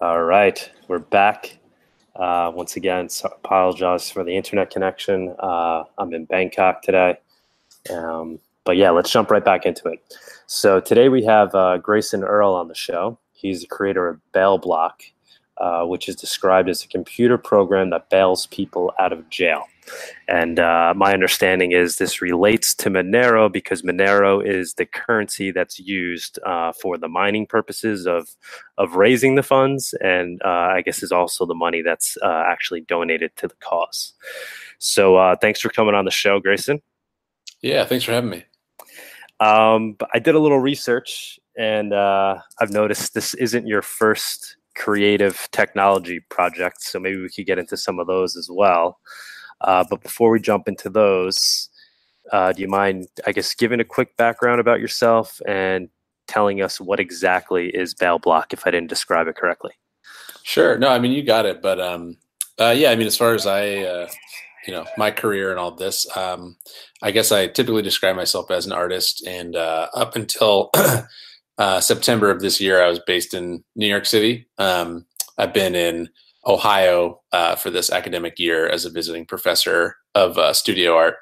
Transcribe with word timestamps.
All 0.00 0.22
right, 0.22 0.70
we're 0.86 1.00
back. 1.00 1.58
Uh, 2.14 2.52
once 2.54 2.76
again, 2.76 3.08
so 3.08 3.28
apologize 3.34 4.08
for 4.08 4.22
the 4.22 4.36
internet 4.36 4.70
connection. 4.70 5.34
Uh, 5.40 5.82
I'm 5.98 6.14
in 6.14 6.24
Bangkok 6.24 6.82
today. 6.82 7.18
Um, 7.92 8.38
but 8.64 8.76
yeah, 8.76 8.90
let's 8.90 9.10
jump 9.10 9.28
right 9.28 9.44
back 9.44 9.66
into 9.66 9.88
it. 9.88 10.00
So 10.46 10.78
today 10.78 11.08
we 11.08 11.24
have 11.24 11.52
uh, 11.52 11.78
Grayson 11.78 12.22
Earle 12.22 12.54
on 12.54 12.68
the 12.68 12.76
show. 12.76 13.18
He's 13.32 13.62
the 13.62 13.66
creator 13.66 14.08
of 14.08 14.20
BailBloc, 14.32 14.92
uh, 15.56 15.84
which 15.86 16.08
is 16.08 16.14
described 16.14 16.68
as 16.68 16.84
a 16.84 16.88
computer 16.88 17.36
program 17.36 17.90
that 17.90 18.08
bails 18.08 18.46
people 18.46 18.92
out 19.00 19.12
of 19.12 19.28
jail. 19.30 19.64
And 20.28 20.58
uh, 20.58 20.94
my 20.96 21.12
understanding 21.12 21.72
is 21.72 21.96
this 21.96 22.20
relates 22.20 22.74
to 22.76 22.90
Monero 22.90 23.50
because 23.50 23.82
Monero 23.82 24.44
is 24.44 24.74
the 24.74 24.86
currency 24.86 25.50
that's 25.50 25.78
used 25.78 26.38
uh, 26.44 26.72
for 26.72 26.98
the 26.98 27.08
mining 27.08 27.46
purposes 27.46 28.06
of 28.06 28.28
of 28.76 28.94
raising 28.96 29.34
the 29.34 29.42
funds, 29.42 29.94
and 30.00 30.40
uh, 30.44 30.48
I 30.76 30.82
guess 30.82 31.02
is 31.02 31.12
also 31.12 31.46
the 31.46 31.54
money 31.54 31.82
that's 31.82 32.16
uh, 32.22 32.44
actually 32.46 32.82
donated 32.82 33.34
to 33.36 33.48
the 33.48 33.56
cause. 33.60 34.12
So 34.78 35.16
uh, 35.16 35.36
thanks 35.36 35.60
for 35.60 35.70
coming 35.70 35.94
on 35.94 36.04
the 36.04 36.10
show, 36.10 36.40
Grayson. 36.40 36.80
Yeah, 37.60 37.84
thanks 37.84 38.04
for 38.04 38.12
having 38.12 38.30
me. 38.30 38.44
Um, 39.40 39.96
I 40.12 40.18
did 40.18 40.34
a 40.34 40.38
little 40.38 40.60
research, 40.60 41.38
and 41.56 41.92
uh, 41.92 42.38
I've 42.60 42.70
noticed 42.70 43.14
this 43.14 43.34
isn't 43.34 43.66
your 43.66 43.82
first 43.82 44.56
creative 44.76 45.48
technology 45.52 46.20
project, 46.20 46.82
so 46.82 46.98
maybe 46.98 47.20
we 47.20 47.28
could 47.28 47.46
get 47.46 47.58
into 47.58 47.76
some 47.76 47.98
of 47.98 48.06
those 48.06 48.36
as 48.36 48.48
well. 48.50 48.98
Uh, 49.60 49.84
but 49.88 50.02
before 50.02 50.30
we 50.30 50.40
jump 50.40 50.68
into 50.68 50.88
those, 50.88 51.68
uh, 52.32 52.52
do 52.52 52.62
you 52.62 52.68
mind, 52.68 53.08
I 53.26 53.32
guess, 53.32 53.54
giving 53.54 53.80
a 53.80 53.84
quick 53.84 54.16
background 54.16 54.60
about 54.60 54.80
yourself 54.80 55.40
and 55.46 55.88
telling 56.26 56.60
us 56.60 56.80
what 56.80 57.00
exactly 57.00 57.68
is 57.70 57.94
BailBloc 57.94 58.52
if 58.52 58.66
I 58.66 58.70
didn't 58.70 58.90
describe 58.90 59.26
it 59.26 59.36
correctly? 59.36 59.72
Sure. 60.42 60.78
No, 60.78 60.88
I 60.88 60.98
mean, 60.98 61.12
you 61.12 61.22
got 61.22 61.46
it. 61.46 61.60
But 61.60 61.80
um, 61.80 62.16
uh, 62.58 62.74
yeah, 62.76 62.90
I 62.90 62.96
mean, 62.96 63.06
as 63.06 63.16
far 63.16 63.34
as 63.34 63.46
I, 63.46 63.78
uh, 63.78 64.08
you 64.66 64.72
know, 64.72 64.86
my 64.96 65.10
career 65.10 65.50
and 65.50 65.58
all 65.58 65.70
this, 65.70 66.06
um, 66.16 66.56
I 67.02 67.10
guess 67.10 67.32
I 67.32 67.46
typically 67.46 67.82
describe 67.82 68.16
myself 68.16 68.50
as 68.50 68.66
an 68.66 68.72
artist. 68.72 69.26
And 69.26 69.56
uh, 69.56 69.88
up 69.94 70.16
until 70.16 70.70
uh, 71.58 71.80
September 71.80 72.30
of 72.30 72.40
this 72.40 72.60
year, 72.60 72.82
I 72.82 72.88
was 72.88 73.00
based 73.00 73.34
in 73.34 73.64
New 73.76 73.86
York 73.86 74.06
City. 74.06 74.46
Um, 74.58 75.06
I've 75.38 75.54
been 75.54 75.74
in 75.74 76.08
Ohio 76.48 77.20
uh, 77.32 77.54
for 77.54 77.70
this 77.70 77.90
academic 77.90 78.38
year 78.38 78.66
as 78.66 78.84
a 78.84 78.90
visiting 78.90 79.26
professor 79.26 79.96
of 80.14 80.38
uh, 80.38 80.52
studio 80.52 80.96
art. 80.96 81.16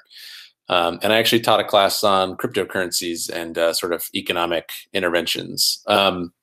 Um, 0.69 0.99
and 1.01 1.13
I 1.13 1.17
actually 1.17 1.41
taught 1.41 1.59
a 1.59 1.65
class 1.65 2.03
on 2.03 2.35
cryptocurrencies 2.37 3.29
and 3.29 3.57
uh, 3.57 3.73
sort 3.73 3.93
of 3.93 4.05
economic 4.15 4.69
interventions. 4.93 5.81
Um, 5.87 6.33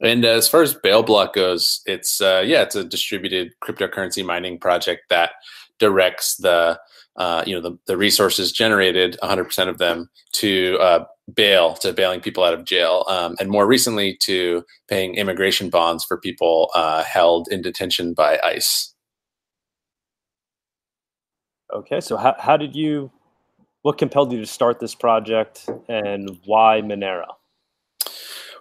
and 0.00 0.24
as 0.24 0.48
far 0.48 0.62
as 0.62 0.74
Bail 0.74 1.02
Bloc 1.02 1.34
goes, 1.34 1.80
it's 1.84 2.20
uh, 2.20 2.42
yeah, 2.46 2.62
it's 2.62 2.76
a 2.76 2.84
distributed 2.84 3.52
cryptocurrency 3.62 4.24
mining 4.24 4.58
project 4.58 5.02
that 5.10 5.32
directs 5.78 6.36
the 6.36 6.78
uh, 7.18 7.42
you 7.46 7.54
know 7.54 7.60
the, 7.60 7.76
the 7.86 7.96
resources 7.96 8.52
generated 8.52 9.18
100% 9.22 9.68
of 9.68 9.78
them 9.78 10.08
to 10.32 10.78
uh, 10.80 11.04
bail 11.34 11.74
to 11.74 11.92
bailing 11.92 12.20
people 12.20 12.44
out 12.44 12.54
of 12.54 12.64
jail 12.64 13.04
um, 13.08 13.36
and 13.40 13.50
more 13.50 13.66
recently 13.66 14.16
to 14.22 14.64
paying 14.88 15.16
immigration 15.16 15.68
bonds 15.68 16.04
for 16.04 16.16
people 16.16 16.70
uh, 16.74 17.02
held 17.02 17.48
in 17.50 17.60
detention 17.60 18.14
by 18.14 18.38
ICE. 18.44 18.94
Okay 21.74 22.00
so 22.00 22.16
how, 22.16 22.34
how 22.38 22.56
did 22.56 22.74
you 22.74 23.10
what 23.82 23.98
compelled 23.98 24.32
you 24.32 24.40
to 24.40 24.46
start 24.46 24.80
this 24.80 24.94
project 24.94 25.68
and 25.88 26.38
why 26.44 26.80
monero? 26.82 27.26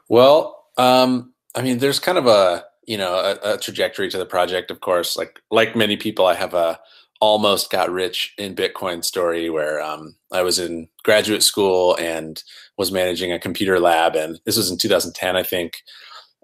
Well 0.10 0.66
um, 0.78 1.34
i 1.56 1.62
mean 1.62 1.78
there's 1.78 2.00
kind 2.00 2.18
of 2.18 2.26
a 2.26 2.66
you 2.88 2.98
know 2.98 3.14
a, 3.14 3.54
a 3.54 3.58
trajectory 3.58 4.10
to 4.10 4.18
the 4.18 4.26
project 4.26 4.72
of 4.72 4.80
course. 4.80 5.16
Like 5.16 5.40
like 5.52 5.76
many 5.76 5.96
people 5.96 6.26
i 6.26 6.34
have 6.34 6.56
a 6.56 6.80
almost 7.20 7.72
got 7.72 7.92
rich 7.92 8.33
in 8.38 8.55
Bitcoin 8.55 9.04
story 9.04 9.50
where 9.50 9.82
um, 9.82 10.16
I 10.32 10.42
was 10.42 10.60
in 10.60 10.88
graduate 11.04 11.44
school 11.44 11.95
and 11.98 12.42
was 12.78 12.92
managing 12.92 13.32
a 13.32 13.39
computer 13.39 13.80
lab. 13.80 14.16
And 14.16 14.39
this 14.45 14.58
was 14.58 14.70
in 14.70 14.78
2010, 14.78 15.36
I 15.36 15.44
think. 15.44 15.78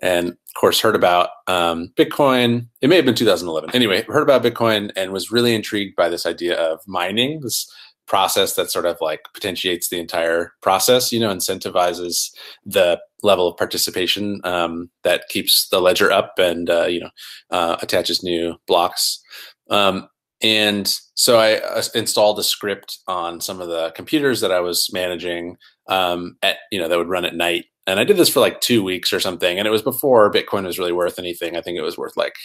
And 0.01 0.29
of 0.29 0.59
course, 0.59 0.81
heard 0.81 0.95
about 0.95 1.29
um, 1.47 1.93
Bitcoin. 1.95 2.67
It 2.81 2.89
may 2.89 2.97
have 2.97 3.05
been 3.05 3.15
2011. 3.15 3.71
Anyway, 3.73 4.03
heard 4.03 4.23
about 4.23 4.43
Bitcoin 4.43 4.91
and 4.95 5.13
was 5.13 5.31
really 5.31 5.55
intrigued 5.55 5.95
by 5.95 6.09
this 6.09 6.25
idea 6.25 6.55
of 6.55 6.79
mining, 6.87 7.41
this 7.41 7.71
process 8.05 8.55
that 8.55 8.69
sort 8.69 8.85
of 8.85 8.97
like 8.99 9.21
potentiates 9.33 9.89
the 9.89 9.99
entire 9.99 10.53
process, 10.61 11.11
you 11.11 11.19
know, 11.19 11.33
incentivizes 11.33 12.31
the 12.65 12.99
level 13.21 13.47
of 13.47 13.57
participation 13.57 14.41
um, 14.43 14.89
that 15.03 15.29
keeps 15.29 15.69
the 15.69 15.79
ledger 15.79 16.11
up 16.11 16.33
and, 16.37 16.69
uh, 16.69 16.85
you 16.85 16.99
know, 16.99 17.09
uh, 17.49 17.77
attaches 17.81 18.21
new 18.21 18.55
blocks. 18.67 19.21
Um, 19.69 20.09
and 20.43 20.93
so 21.15 21.39
I 21.39 21.59
uh, 21.59 21.81
installed 21.95 22.37
a 22.37 22.43
script 22.43 22.99
on 23.07 23.39
some 23.39 23.61
of 23.61 23.69
the 23.69 23.91
computers 23.95 24.41
that 24.41 24.51
I 24.51 24.59
was 24.59 24.89
managing 24.91 25.57
um, 25.87 26.35
at 26.43 26.57
you 26.71 26.79
know 26.79 26.87
that 26.89 26.97
would 26.97 27.09
run 27.09 27.25
at 27.25 27.35
night. 27.35 27.65
And 27.87 27.99
I 27.99 28.03
did 28.03 28.17
this 28.17 28.29
for 28.29 28.39
like 28.39 28.61
two 28.61 28.83
weeks 28.83 29.11
or 29.11 29.19
something. 29.19 29.57
And 29.57 29.67
it 29.67 29.71
was 29.71 29.81
before 29.81 30.31
Bitcoin 30.31 30.65
was 30.65 30.79
really 30.79 30.93
worth 30.93 31.19
anything. 31.19 31.57
I 31.57 31.61
think 31.61 31.77
it 31.77 31.81
was 31.81 31.97
worth 31.97 32.15
like 32.17 32.35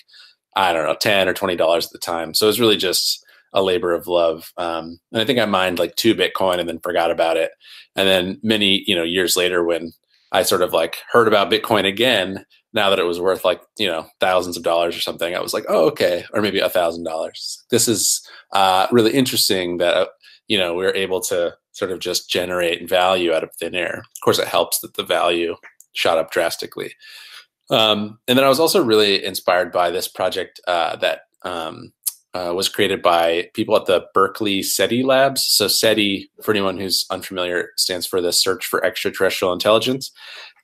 I 0.56 0.72
don't 0.72 0.86
know 0.86 0.96
ten 1.00 1.28
or 1.28 1.34
twenty 1.34 1.56
dollars 1.56 1.86
at 1.86 1.92
the 1.92 1.98
time. 1.98 2.34
So 2.34 2.46
it 2.46 2.48
was 2.48 2.60
really 2.60 2.76
just 2.76 3.24
a 3.52 3.62
labor 3.62 3.92
of 3.92 4.06
love. 4.06 4.52
Um, 4.56 5.00
and 5.12 5.20
I 5.20 5.24
think 5.24 5.38
I 5.38 5.46
mined 5.46 5.78
like 5.78 5.96
two 5.96 6.14
Bitcoin 6.14 6.60
and 6.60 6.68
then 6.68 6.80
forgot 6.80 7.10
about 7.10 7.36
it. 7.36 7.50
And 7.96 8.06
then 8.08 8.38
many 8.42 8.84
you 8.86 8.94
know 8.94 9.04
years 9.04 9.36
later 9.36 9.64
when 9.64 9.92
I 10.30 10.42
sort 10.42 10.62
of 10.62 10.72
like 10.72 10.98
heard 11.10 11.26
about 11.26 11.50
Bitcoin 11.50 11.84
again 11.84 12.44
now 12.72 12.90
that 12.90 12.98
it 12.98 13.04
was 13.04 13.20
worth 13.20 13.44
like 13.44 13.60
you 13.78 13.86
know 13.86 14.06
thousands 14.20 14.56
of 14.56 14.62
dollars 14.62 14.96
or 14.96 15.00
something 15.00 15.34
i 15.34 15.40
was 15.40 15.54
like 15.54 15.64
oh 15.68 15.86
okay 15.86 16.24
or 16.32 16.42
maybe 16.42 16.60
a 16.60 16.68
thousand 16.68 17.04
dollars 17.04 17.62
this 17.70 17.88
is 17.88 18.26
uh, 18.52 18.86
really 18.90 19.12
interesting 19.12 19.78
that 19.78 19.94
uh, 19.94 20.06
you 20.48 20.58
know 20.58 20.74
we 20.74 20.84
are 20.84 20.94
able 20.94 21.20
to 21.20 21.54
sort 21.72 21.90
of 21.90 22.00
just 22.00 22.30
generate 22.30 22.88
value 22.88 23.32
out 23.32 23.44
of 23.44 23.54
thin 23.54 23.74
air 23.74 23.98
of 23.98 24.20
course 24.22 24.38
it 24.38 24.48
helps 24.48 24.80
that 24.80 24.94
the 24.94 25.04
value 25.04 25.54
shot 25.92 26.18
up 26.18 26.30
drastically 26.30 26.92
um, 27.70 28.18
and 28.28 28.38
then 28.38 28.44
i 28.44 28.48
was 28.48 28.60
also 28.60 28.82
really 28.82 29.24
inspired 29.24 29.72
by 29.72 29.90
this 29.90 30.08
project 30.08 30.60
uh, 30.66 30.96
that 30.96 31.22
um, 31.42 31.92
uh, 32.34 32.52
was 32.54 32.68
created 32.68 33.00
by 33.02 33.48
people 33.54 33.74
at 33.74 33.86
the 33.86 34.04
Berkeley 34.12 34.62
SETI 34.62 35.02
labs. 35.02 35.42
So 35.44 35.66
SETI, 35.66 36.30
for 36.42 36.52
anyone 36.52 36.78
who's 36.78 37.06
unfamiliar, 37.10 37.70
stands 37.76 38.06
for 38.06 38.20
the 38.20 38.32
Search 38.32 38.66
for 38.66 38.84
Extraterrestrial 38.84 39.52
Intelligence. 39.52 40.12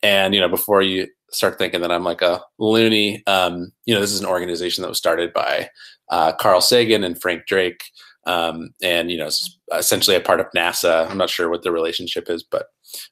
And 0.03 0.35
you 0.35 0.41
know, 0.41 0.49
before 0.49 0.83
you 0.83 1.09
start 1.35 1.59
thinking 1.59 1.81
that 1.81 1.93
I'm 1.93 2.05
like 2.05 2.23
a 2.23 2.43
loony. 2.59 3.23
Um, 3.27 3.73
you 3.85 3.95
know, 3.95 4.01
this 4.01 4.13
is 4.13 4.21
an 4.21 4.27
organization 4.27 4.83
that 4.83 4.89
was 4.89 4.99
started 4.99 5.33
by 5.33 5.69
uh, 6.11 6.33
Carl 6.33 6.61
Sagan 6.61 7.05
and 7.05 7.21
Frank 7.21 7.47
Drake, 7.47 7.83
um, 8.27 8.71
and 8.83 9.11
you 9.11 9.19
know, 9.19 9.31
essentially 9.73 10.17
a 10.17 10.21
part 10.21 10.41
of 10.41 10.47
NASA. 10.57 11.09
I'm 11.11 11.19
not 11.19 11.31
sure 11.31 11.51
what 11.51 11.63
the 11.63 11.73
relationship 11.73 12.31
is, 12.31 12.43
but 12.43 12.67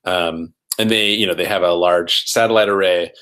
um, 0.04 0.54
and 0.78 0.90
they, 0.90 1.10
you 1.10 1.26
know, 1.26 1.34
they 1.34 1.44
have 1.44 1.62
a 1.62 1.72
large 1.72 2.24
satellite 2.24 2.68
array 2.68 3.12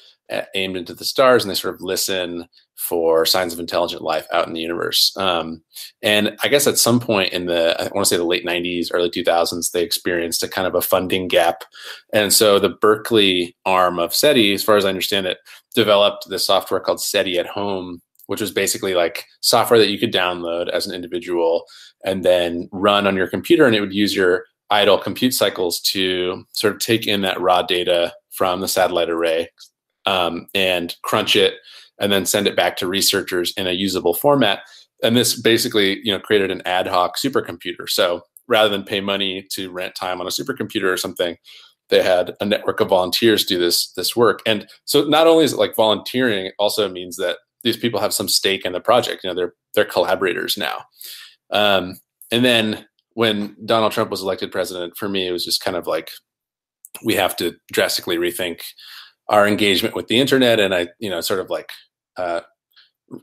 aimed 0.54 0.76
into 0.76 0.94
the 0.94 1.04
stars, 1.04 1.42
and 1.42 1.50
they 1.50 1.54
sort 1.54 1.74
of 1.74 1.80
listen 1.80 2.48
for 2.76 3.26
signs 3.26 3.52
of 3.52 3.60
intelligent 3.60 4.02
life 4.02 4.26
out 4.32 4.46
in 4.46 4.54
the 4.54 4.60
universe. 4.60 5.14
Um, 5.16 5.62
and 6.02 6.36
I 6.42 6.48
guess 6.48 6.66
at 6.66 6.78
some 6.78 6.98
point 6.98 7.32
in 7.32 7.46
the, 7.46 7.78
I 7.78 7.84
want 7.94 8.06
to 8.06 8.08
say 8.08 8.16
the 8.16 8.24
late 8.24 8.46
90s, 8.46 8.88
early 8.92 9.10
2000s, 9.10 9.70
they 9.70 9.82
experienced 9.82 10.42
a 10.42 10.48
kind 10.48 10.66
of 10.66 10.74
a 10.74 10.80
funding 10.80 11.28
gap. 11.28 11.64
And 12.12 12.32
so 12.32 12.58
the 12.58 12.70
Berkeley 12.70 13.54
arm 13.66 13.98
of 13.98 14.14
SETI, 14.14 14.54
as 14.54 14.64
far 14.64 14.76
as 14.76 14.84
I 14.84 14.88
understand 14.88 15.26
it, 15.26 15.38
developed 15.74 16.28
this 16.28 16.46
software 16.46 16.80
called 16.80 17.02
SETI 17.02 17.38
at 17.38 17.46
Home, 17.46 18.00
which 18.26 18.40
was 18.40 18.50
basically 18.50 18.94
like 18.94 19.26
software 19.40 19.78
that 19.78 19.90
you 19.90 19.98
could 19.98 20.12
download 20.12 20.70
as 20.70 20.86
an 20.86 20.94
individual 20.94 21.64
and 22.04 22.24
then 22.24 22.68
run 22.72 23.06
on 23.06 23.16
your 23.16 23.28
computer. 23.28 23.66
And 23.66 23.76
it 23.76 23.80
would 23.80 23.92
use 23.92 24.16
your 24.16 24.44
idle 24.70 24.98
compute 24.98 25.34
cycles 25.34 25.80
to 25.80 26.44
sort 26.52 26.74
of 26.74 26.80
take 26.80 27.06
in 27.06 27.20
that 27.22 27.40
raw 27.40 27.60
data 27.60 28.14
from 28.30 28.60
the 28.60 28.68
satellite 28.68 29.10
array 29.10 29.48
um, 30.06 30.46
and 30.54 30.96
crunch 31.02 31.36
it 31.36 31.54
and 31.98 32.10
then 32.10 32.26
send 32.26 32.46
it 32.46 32.56
back 32.56 32.76
to 32.78 32.86
researchers 32.86 33.52
in 33.56 33.66
a 33.66 33.72
usable 33.72 34.14
format. 34.14 34.60
And 35.02 35.16
this 35.16 35.40
basically, 35.40 36.00
you 36.02 36.12
know, 36.12 36.20
created 36.20 36.50
an 36.50 36.62
ad 36.64 36.86
hoc 36.86 37.16
supercomputer. 37.16 37.88
So 37.88 38.22
rather 38.48 38.68
than 38.68 38.84
pay 38.84 39.00
money 39.00 39.46
to 39.52 39.70
rent 39.70 39.94
time 39.94 40.20
on 40.20 40.26
a 40.26 40.30
supercomputer 40.30 40.92
or 40.92 40.96
something, 40.96 41.36
they 41.88 42.02
had 42.02 42.34
a 42.40 42.44
network 42.44 42.80
of 42.80 42.88
volunteers 42.88 43.44
do 43.44 43.58
this 43.58 43.92
this 43.92 44.16
work. 44.16 44.40
And 44.46 44.66
so 44.84 45.04
not 45.04 45.26
only 45.26 45.44
is 45.44 45.52
it 45.52 45.58
like 45.58 45.76
volunteering, 45.76 46.46
it 46.46 46.54
also 46.58 46.88
means 46.88 47.16
that 47.16 47.38
these 47.62 47.76
people 47.76 48.00
have 48.00 48.14
some 48.14 48.28
stake 48.28 48.64
in 48.64 48.72
the 48.72 48.80
project. 48.80 49.22
You 49.22 49.30
know, 49.30 49.34
they're 49.34 49.54
they're 49.74 49.84
collaborators 49.84 50.56
now. 50.56 50.84
Um, 51.50 52.00
and 52.30 52.44
then 52.44 52.86
when 53.14 53.56
Donald 53.64 53.92
Trump 53.92 54.10
was 54.10 54.22
elected 54.22 54.52
president, 54.52 54.96
for 54.96 55.08
me, 55.08 55.26
it 55.26 55.32
was 55.32 55.44
just 55.44 55.62
kind 55.62 55.76
of 55.76 55.86
like 55.86 56.10
we 57.04 57.14
have 57.14 57.36
to 57.36 57.54
drastically 57.72 58.16
rethink 58.16 58.60
our 59.30 59.48
engagement 59.48 59.94
with 59.94 60.08
the 60.08 60.18
internet. 60.18 60.60
And 60.60 60.74
I, 60.74 60.88
you 60.98 61.08
know, 61.08 61.22
sort 61.22 61.40
of 61.40 61.48
like 61.48 61.70
uh, 62.16 62.42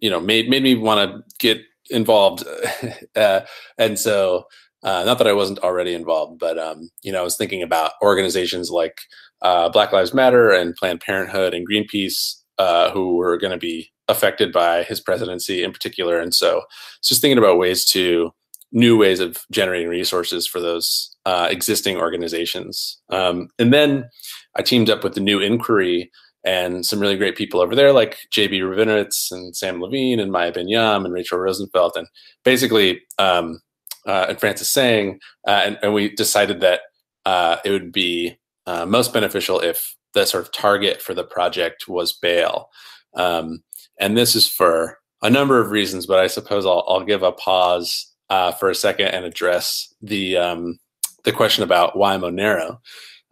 you 0.02 0.10
know 0.10 0.20
made 0.20 0.50
made 0.50 0.64
me 0.64 0.76
want 0.76 1.10
to 1.10 1.24
get 1.40 1.62
involved 1.90 2.44
uh, 3.16 3.42
and 3.78 3.98
so 3.98 4.46
uh, 4.84 5.04
not 5.04 5.18
that 5.18 5.28
I 5.28 5.34
wasn't 5.34 5.60
already 5.60 5.94
involved, 5.94 6.40
but 6.40 6.58
um, 6.58 6.90
you 7.02 7.12
know, 7.12 7.20
I 7.20 7.24
was 7.24 7.36
thinking 7.36 7.64
about 7.64 7.94
organizations 8.02 8.70
like 8.70 9.00
uh, 9.42 9.70
Black 9.70 9.92
Lives 9.92 10.14
Matter 10.14 10.52
and 10.52 10.76
Planned 10.76 11.02
Parenthood 11.02 11.54
and 11.54 11.68
Greenpeace, 11.68 12.36
uh, 12.58 12.92
who 12.92 13.16
were 13.16 13.38
going 13.38 13.52
to 13.52 13.58
be 13.58 13.92
affected 14.08 14.54
by 14.54 14.84
his 14.84 15.02
presidency 15.02 15.64
in 15.64 15.72
particular. 15.72 16.20
And 16.20 16.34
so 16.34 16.64
just 17.04 17.22
thinking 17.22 17.38
about 17.38 17.58
ways 17.58 17.86
to 17.88 18.32
new 18.72 18.98
ways 18.98 19.20
of 19.20 19.40
generating 19.52 19.88
resources 19.88 20.46
for 20.46 20.60
those 20.60 21.16
uh, 21.26 21.48
existing 21.50 21.98
organizations. 21.98 23.00
Um, 23.10 23.50
and 23.60 23.74
then 23.74 24.10
I 24.58 24.62
teamed 24.62 24.90
up 24.90 25.04
with 25.04 25.14
the 25.14 25.22
New 25.22 25.40
Inquiry 25.40 26.12
and 26.44 26.86
some 26.86 27.00
really 27.00 27.18
great 27.18 27.36
people 27.36 27.60
over 27.60 27.76
there, 27.76 27.92
like 27.92 28.18
JB 28.32 28.62
Rubinovitz 28.62 29.32
and 29.32 29.56
Sam 29.56 29.82
Lavigne 29.82 30.22
and 30.22 30.32
Maya 30.32 30.52
Binyam 30.52 31.06
and 31.06 31.14
Rachel 31.14 31.40
Rosenfeld, 31.40 31.94
and 31.96 32.08
basically 32.44 33.02
um, 33.20 33.60
uh, 34.08 34.28
and 34.30 34.40
Francis 34.40 34.70
Tseng, 34.70 35.20
uh, 35.48 35.62
and, 35.66 35.78
and, 35.84 35.94
we 35.94 36.16
decided 36.16 36.62
that 36.62 36.82
uh, 37.26 37.58
it 37.66 37.72
would 37.72 37.92
be 37.92 38.38
uh, 38.66 38.86
most 38.86 39.14
beneficial 39.14 39.60
if 39.60 39.96
the 40.14 40.26
sort 40.26 40.44
of 40.44 40.52
target 40.54 41.02
for 41.02 41.14
the 41.14 41.26
project 41.26 41.88
was 41.90 42.14
bail. 42.14 42.70
Um, 43.16 43.64
and 44.00 44.18
this 44.18 44.36
is 44.36 44.48
for 44.48 45.00
a 45.22 45.30
number 45.30 45.60
of 45.60 45.72
reasons, 45.72 46.06
but 46.06 46.20
I 46.20 46.28
suppose 46.28 46.66
I'll, 46.66 46.86
I'll 46.88 47.04
give 47.04 47.24
a 47.24 47.34
pause 47.34 48.14
uh, 48.30 48.54
for 48.54 48.70
a 48.70 48.76
second 48.76 49.08
and 49.08 49.26
address 49.26 49.94
the 50.02 50.38
um, 50.38 50.80
the 51.24 51.34
question 51.34 51.64
about 51.64 51.98
why 51.98 52.16
Monero. 52.16 52.80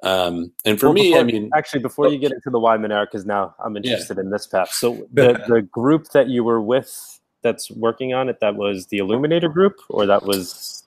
Um, 0.03 0.51
and 0.65 0.79
for 0.79 0.87
well, 0.87 0.93
me, 0.93 1.09
before, 1.09 1.19
I 1.19 1.23
mean, 1.23 1.49
actually, 1.55 1.81
before 1.81 2.09
you 2.09 2.17
get 2.17 2.31
into 2.31 2.49
the 2.49 2.59
why 2.59 2.77
Monero, 2.77 3.05
because 3.05 3.25
now 3.25 3.55
I'm 3.63 3.75
interested 3.75 4.17
yeah. 4.17 4.23
in 4.23 4.29
this 4.29 4.45
path. 4.47 4.69
So 4.71 5.07
the 5.11 5.43
the 5.47 5.61
group 5.61 6.09
that 6.09 6.27
you 6.27 6.43
were 6.43 6.61
with 6.61 7.19
that's 7.41 7.71
working 7.71 8.13
on 8.13 8.29
it, 8.29 8.39
that 8.41 8.55
was 8.55 8.87
the 8.87 8.97
Illuminator 8.97 9.49
group, 9.49 9.79
or 9.89 10.05
that 10.05 10.23
was? 10.23 10.83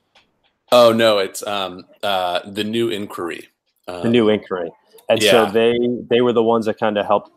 Oh 0.70 0.92
no, 0.92 1.18
it's 1.18 1.44
um, 1.46 1.86
uh, 2.02 2.40
the 2.44 2.64
New 2.64 2.90
Inquiry. 2.90 3.48
Um, 3.88 4.02
the 4.02 4.10
New 4.10 4.28
Inquiry, 4.28 4.70
and 5.08 5.22
yeah. 5.22 5.30
so 5.30 5.50
they 5.50 5.78
they 6.08 6.20
were 6.20 6.32
the 6.32 6.42
ones 6.42 6.66
that 6.66 6.78
kind 6.78 6.98
of 6.98 7.06
helped 7.06 7.32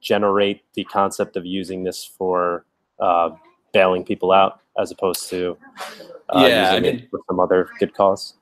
generate 0.00 0.62
the 0.74 0.84
concept 0.84 1.36
of 1.36 1.46
using 1.46 1.84
this 1.84 2.04
for 2.04 2.64
uh, 3.00 3.30
bailing 3.72 4.04
people 4.04 4.32
out 4.32 4.60
as 4.78 4.90
opposed 4.90 5.28
to 5.30 5.56
uh, 6.28 6.46
yeah, 6.46 6.72
using 6.72 6.76
I 6.76 6.80
mean, 6.80 7.00
it 7.00 7.10
for 7.10 7.20
some 7.28 7.40
other 7.40 7.68
good 7.78 7.94
cause? 7.94 8.34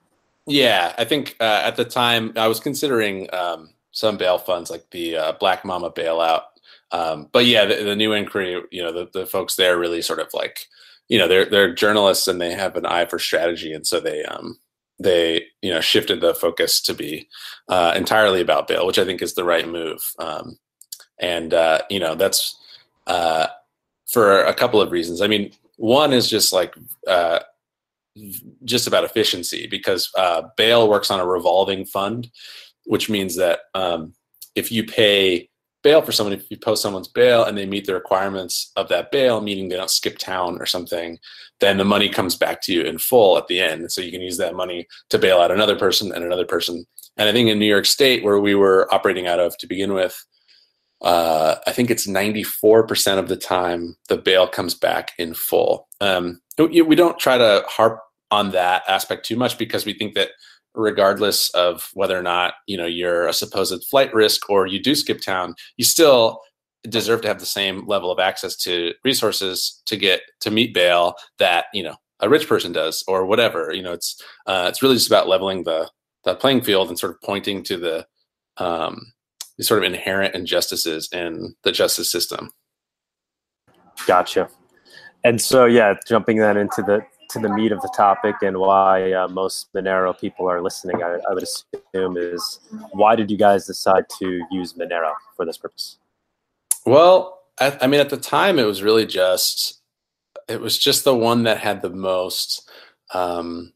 Yeah, 0.47 0.95
I 0.99 1.05
think 1.05 1.37
uh, 1.41 1.63
at 1.65 1.77
the 1.77 1.85
time 1.85 2.33
I 2.37 2.49
was 2.49 2.61
considering 2.61 3.33
um, 3.33 3.71
some 3.93 4.17
bail 4.17 4.39
funds 4.39 4.71
like 4.71 4.91
the 4.91 5.17
uh, 5.17 5.33
Black 5.33 5.65
Mama 5.65 5.91
bailout. 5.91 6.43
Um, 6.91 7.29
but 7.33 7.47
yeah, 7.47 7.65
the, 7.65 7.85
the, 7.85 7.97
new 7.97 8.13
inquiry, 8.13 8.63
you 8.71 8.83
know, 8.83 8.93
the, 8.93 9.09
the 9.15 9.27
folks 9.27 9.57
there 9.57 9.79
really 9.79 10.03
sort 10.03 10.19
of 10.19 10.29
like, 10.35 10.67
you 11.09 11.19
know, 11.19 11.27
they're 11.27 11.47
they're 11.47 11.75
journalists 11.75 12.29
and 12.29 12.41
they 12.41 12.53
have 12.53 12.77
an 12.77 12.87
eye 12.87 13.07
for 13.07 13.19
strategy, 13.19 13.73
and 13.73 13.87
so 13.87 14.01
they 14.01 14.25
um, 14.25 14.59
they 14.99 15.47
you 15.61 15.73
know 15.73 15.81
shifted 15.81 16.21
the 16.21 16.35
focus 16.35 16.81
to 16.83 16.95
be 16.95 17.29
uh, 17.69 17.93
entirely 17.97 18.41
about 18.41 18.69
bail, 18.69 18.87
which 18.87 18.99
I 18.99 19.05
think 19.05 19.23
is 19.23 19.35
the 19.35 19.45
right 19.45 19.69
move. 19.69 20.01
Um, 20.19 20.59
and 21.19 21.53
uh, 21.55 21.81
you 21.91 22.01
know 22.01 22.15
that's 22.15 22.57
uh, 23.07 23.49
for 24.11 24.43
a 24.45 24.55
couple 24.55 24.81
of 24.81 24.93
reasons. 24.93 25.21
I 25.21 25.27
mean, 25.27 25.53
one 25.77 26.13
is 26.13 26.29
just 26.29 26.53
like 26.53 26.75
uh, 27.07 27.41
just 28.65 28.87
about 28.87 29.05
efficiency 29.05 29.67
because 29.67 30.11
uh, 30.17 30.43
bail 30.57 30.89
works 30.89 31.11
on 31.11 31.21
a 31.21 31.27
revolving 31.27 31.85
fund, 31.85 32.31
which 32.85 33.09
means 33.09 33.37
that 33.37 33.61
um, 33.75 34.15
if 34.55 34.71
you 34.71 34.85
pay 34.85 35.49
bail 35.83 36.03
for 36.03 36.13
someone, 36.13 36.33
if 36.33 36.49
you 36.51 36.57
post 36.57 36.83
someone's 36.83 37.09
bail 37.09 37.45
and 37.45 37.59
they 37.59 37.67
meet 37.67 37.87
the 37.87 37.95
requirements 37.95 38.71
of 38.77 38.89
that 38.89 39.11
bail, 39.11 39.41
meaning 39.41 39.69
they 39.69 39.77
don't 39.77 39.91
skip 39.91 40.19
town 40.19 40.59
or 40.61 40.67
something, 40.67 41.19
then 41.61 41.77
the 41.77 41.85
money 41.85 42.09
comes 42.09 42.37
back 42.37 42.61
to 42.63 42.73
you 42.73 42.83
in 42.83 42.99
full 42.99 43.37
at 43.37 43.47
the 43.49 43.61
end. 43.61 43.91
So 43.91 44.01
you 44.01 44.13
can 44.13 44.21
use 44.21 44.37
that 44.39 44.55
money 44.55 44.87
to 45.11 45.19
bail 45.19 45.39
out 45.39 45.51
another 45.51 45.77
person 45.77 46.13
and 46.13 46.25
another 46.25 46.47
person. 46.47 46.85
And 47.17 47.29
I 47.29 47.33
think 47.33 47.49
in 47.49 47.59
New 47.59 47.67
York 47.67 47.87
State, 47.87 48.25
where 48.25 48.41
we 48.41 48.55
were 48.55 48.93
operating 48.93 49.27
out 49.27 49.41
of 49.41 49.57
to 49.59 49.67
begin 49.67 49.93
with, 49.93 50.25
uh, 51.03 51.57
I 51.67 51.73
think 51.73 51.91
it's 51.91 52.07
94% 52.07 53.19
of 53.19 53.29
the 53.29 53.37
time 53.37 53.97
the 54.09 54.17
bail 54.17 54.47
comes 54.47 54.75
back 54.75 55.13
in 55.19 55.35
full. 55.35 55.89
Um, 56.01 56.41
we 56.59 56.95
don't 56.95 57.19
try 57.19 57.39
to 57.39 57.65
harp 57.67 58.01
on 58.31 58.51
that 58.51 58.83
aspect 58.89 59.27
too 59.27 59.37
much 59.37 59.59
because 59.59 59.85
we 59.85 59.95
think 59.95 60.15
that 60.15 60.31
regardless 60.75 61.51
of 61.51 61.91
whether 61.95 62.19
or 62.19 62.23
not 62.23 62.55
you 62.67 62.77
know 62.77 62.87
you're 62.87 63.27
a 63.27 63.33
supposed 63.33 63.85
flight 63.91 64.13
risk 64.15 64.49
or 64.49 64.67
you 64.67 64.83
do 64.83 64.95
skip 64.95 65.21
town, 65.21 65.55
you 65.77 65.85
still 65.85 66.41
deserve 66.89 67.21
to 67.23 67.29
have 67.29 67.39
the 67.39 67.47
same 67.47 67.87
level 67.87 68.11
of 68.11 68.19
access 68.19 68.57
to 68.57 68.93
resources 69.05 69.81
to 69.87 69.97
get 69.97 70.23
to 70.41 70.51
meet 70.51 70.75
bail 70.75 71.15
that 71.39 71.67
you 71.73 71.83
know 71.83 71.97
a 72.21 72.29
rich 72.29 72.49
person 72.49 72.73
does 72.73 73.05
or 73.07 73.27
whatever. 73.27 73.73
You 73.73 73.83
know, 73.83 73.93
it's 73.93 74.21
uh, 74.47 74.67
it's 74.69 74.83
really 74.83 74.95
just 74.95 75.09
about 75.09 75.29
leveling 75.29 75.65
the 75.65 75.91
the 76.25 76.35
playing 76.35 76.63
field 76.63 76.89
and 76.89 76.99
sort 76.99 77.13
of 77.13 77.21
pointing 77.23 77.63
to 77.65 77.77
the 77.77 78.07
um, 78.57 79.13
the 79.59 79.65
sort 79.65 79.83
of 79.83 79.93
inherent 79.93 80.35
injustices 80.35 81.09
in 81.13 81.55
the 81.65 81.73
justice 81.73 82.11
system. 82.11 82.51
Gotcha. 84.07 84.49
And 85.25 85.41
so, 85.41 85.67
yeah, 85.67 85.95
jumping 86.07 86.39
then 86.39 86.57
into 86.57 86.83
the 86.83 87.05
to 87.31 87.39
the 87.39 87.49
meat 87.49 87.73
of 87.73 87.81
the 87.81 87.91
topic 87.97 88.35
and 88.43 88.59
why 88.59 89.11
uh, 89.13 89.27
most 89.29 89.73
Monero 89.73 90.19
people 90.19 90.49
are 90.51 90.61
listening, 90.61 91.03
I, 91.03 91.19
I, 91.31 91.33
would 91.33 91.43
assume 91.43 92.19
is 92.19 92.61
why 92.93 93.17
did 93.17 93.31
you 93.31 93.39
guys 93.39 93.67
decide 93.67 94.05
to 94.19 94.43
use 94.51 94.75
Monero 94.75 95.15
for 95.35 95.47
this 95.47 95.57
purpose? 95.57 95.97
Well, 96.85 97.41
I, 97.59 97.79
I 97.81 97.87
mean, 97.87 98.01
at 98.01 98.11
the 98.11 98.19
time, 98.19 98.59
it 98.59 98.67
was 98.67 98.83
really 98.83 99.07
just 99.07 99.81
it 100.49 100.61
was 100.61 100.79
just 100.79 101.05
the 101.05 101.15
one 101.15 101.45
that 101.45 101.59
had 101.59 101.81
the 101.83 101.91
most 101.91 102.69
um, 103.15 103.73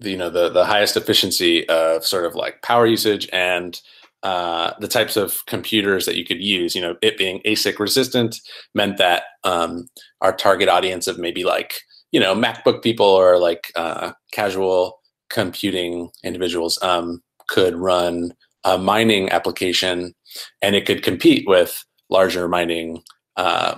the, 0.00 0.10
you 0.10 0.16
know 0.16 0.30
the 0.30 0.48
the 0.48 0.64
highest 0.64 0.96
efficiency 0.96 1.68
of 1.68 2.04
sort 2.04 2.24
of 2.24 2.34
like 2.34 2.62
power 2.62 2.86
usage 2.86 3.28
and 3.32 3.80
uh, 4.22 4.72
the 4.78 4.88
types 4.88 5.16
of 5.16 5.44
computers 5.46 6.06
that 6.06 6.16
you 6.16 6.24
could 6.24 6.40
use. 6.40 6.74
You 6.74 6.82
know, 6.82 6.96
it 7.02 7.18
being 7.18 7.40
ASIC 7.44 7.78
resistant 7.78 8.40
meant 8.74 8.98
that 8.98 9.24
um, 9.44 9.88
our 10.20 10.32
target 10.32 10.68
audience 10.68 11.06
of 11.06 11.18
maybe 11.18 11.44
like 11.44 11.74
you 12.12 12.20
know 12.20 12.34
MacBook 12.34 12.82
people 12.82 13.06
or 13.06 13.38
like 13.38 13.72
uh, 13.74 14.12
casual 14.32 15.00
computing 15.28 16.10
individuals 16.22 16.78
um, 16.82 17.22
could 17.48 17.74
run 17.74 18.32
a 18.64 18.78
mining 18.78 19.28
application, 19.30 20.14
and 20.60 20.76
it 20.76 20.86
could 20.86 21.02
compete 21.02 21.44
with 21.48 21.84
larger 22.10 22.46
mining, 22.46 23.02
uh, 23.36 23.76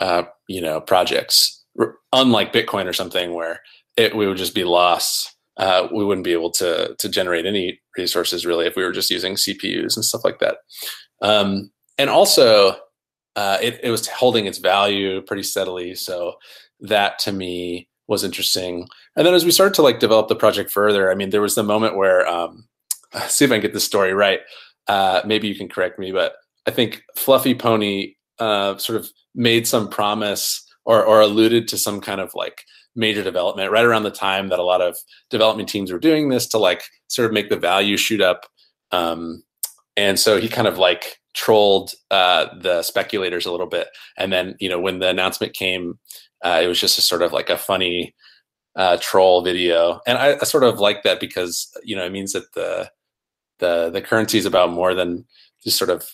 uh, 0.00 0.24
you 0.48 0.60
know, 0.60 0.80
projects. 0.80 1.64
Unlike 2.12 2.52
Bitcoin 2.52 2.86
or 2.86 2.92
something, 2.92 3.32
where 3.32 3.60
it 3.96 4.16
we 4.16 4.26
would 4.26 4.38
just 4.38 4.54
be 4.54 4.64
lost 4.64 5.36
uh, 5.58 5.88
we 5.92 6.04
wouldn't 6.04 6.24
be 6.24 6.32
able 6.32 6.50
to 6.52 6.94
to 6.98 7.08
generate 7.08 7.46
any 7.46 7.80
resources 7.96 8.46
really 8.46 8.66
if 8.66 8.76
we 8.76 8.84
were 8.84 8.92
just 8.92 9.10
using 9.10 9.34
CPUs 9.34 9.96
and 9.96 10.04
stuff 10.04 10.24
like 10.24 10.38
that. 10.38 10.58
Um, 11.20 11.70
and 11.98 12.08
also, 12.08 12.76
uh, 13.36 13.58
it, 13.60 13.80
it 13.82 13.90
was 13.90 14.06
holding 14.06 14.46
its 14.46 14.58
value 14.58 15.20
pretty 15.22 15.42
steadily. 15.42 15.94
So 15.94 16.34
that 16.80 17.18
to 17.20 17.32
me 17.32 17.88
was 18.06 18.24
interesting. 18.24 18.88
And 19.16 19.26
then 19.26 19.34
as 19.34 19.44
we 19.44 19.50
started 19.50 19.74
to 19.74 19.82
like 19.82 19.98
develop 19.98 20.28
the 20.28 20.36
project 20.36 20.70
further, 20.70 21.10
I 21.10 21.14
mean, 21.14 21.30
there 21.30 21.42
was 21.42 21.54
the 21.54 21.62
moment 21.62 21.96
where 21.96 22.26
um, 22.26 22.68
see 23.28 23.44
if 23.44 23.50
I 23.50 23.54
can 23.54 23.62
get 23.62 23.74
this 23.74 23.84
story 23.84 24.14
right. 24.14 24.40
Uh, 24.86 25.20
maybe 25.26 25.48
you 25.48 25.54
can 25.54 25.68
correct 25.68 25.98
me, 25.98 26.12
but 26.12 26.34
I 26.66 26.70
think 26.70 27.02
Fluffy 27.16 27.54
Pony 27.54 28.14
uh, 28.38 28.78
sort 28.78 28.98
of 28.98 29.10
made 29.34 29.66
some 29.66 29.88
promise 29.88 30.64
or, 30.84 31.04
or 31.04 31.20
alluded 31.20 31.68
to 31.68 31.78
some 31.78 32.00
kind 32.00 32.20
of 32.20 32.30
like 32.34 32.64
major 32.98 33.22
development 33.22 33.70
right 33.70 33.84
around 33.84 34.02
the 34.02 34.10
time 34.10 34.48
that 34.48 34.58
a 34.58 34.64
lot 34.64 34.82
of 34.82 34.96
development 35.30 35.68
teams 35.68 35.92
were 35.92 35.98
doing 36.00 36.28
this 36.28 36.46
to 36.48 36.58
like 36.58 36.82
sort 37.06 37.24
of 37.24 37.32
make 37.32 37.48
the 37.48 37.56
value 37.56 37.96
shoot 37.96 38.20
up. 38.20 38.44
Um, 38.90 39.44
and 39.96 40.18
so 40.18 40.40
he 40.40 40.48
kind 40.48 40.66
of 40.66 40.78
like 40.78 41.18
trolled 41.34 41.92
uh, 42.10 42.46
the 42.60 42.82
speculators 42.82 43.46
a 43.46 43.52
little 43.52 43.68
bit. 43.68 43.88
And 44.16 44.32
then, 44.32 44.56
you 44.58 44.68
know, 44.68 44.80
when 44.80 44.98
the 44.98 45.08
announcement 45.08 45.54
came, 45.54 45.98
uh, 46.44 46.60
it 46.62 46.66
was 46.66 46.80
just 46.80 46.98
a 46.98 47.02
sort 47.02 47.22
of 47.22 47.32
like 47.32 47.50
a 47.50 47.56
funny 47.56 48.14
uh, 48.76 48.98
troll 49.00 49.42
video. 49.42 50.00
And 50.06 50.18
I, 50.18 50.36
I 50.40 50.44
sort 50.44 50.64
of 50.64 50.80
like 50.80 51.04
that 51.04 51.20
because, 51.20 51.70
you 51.84 51.94
know, 51.94 52.04
it 52.04 52.12
means 52.12 52.32
that 52.32 52.52
the, 52.54 52.90
the, 53.60 53.90
the 53.90 54.02
currency 54.02 54.38
is 54.38 54.46
about 54.46 54.72
more 54.72 54.94
than 54.94 55.24
just 55.62 55.78
sort 55.78 55.90
of 55.90 56.04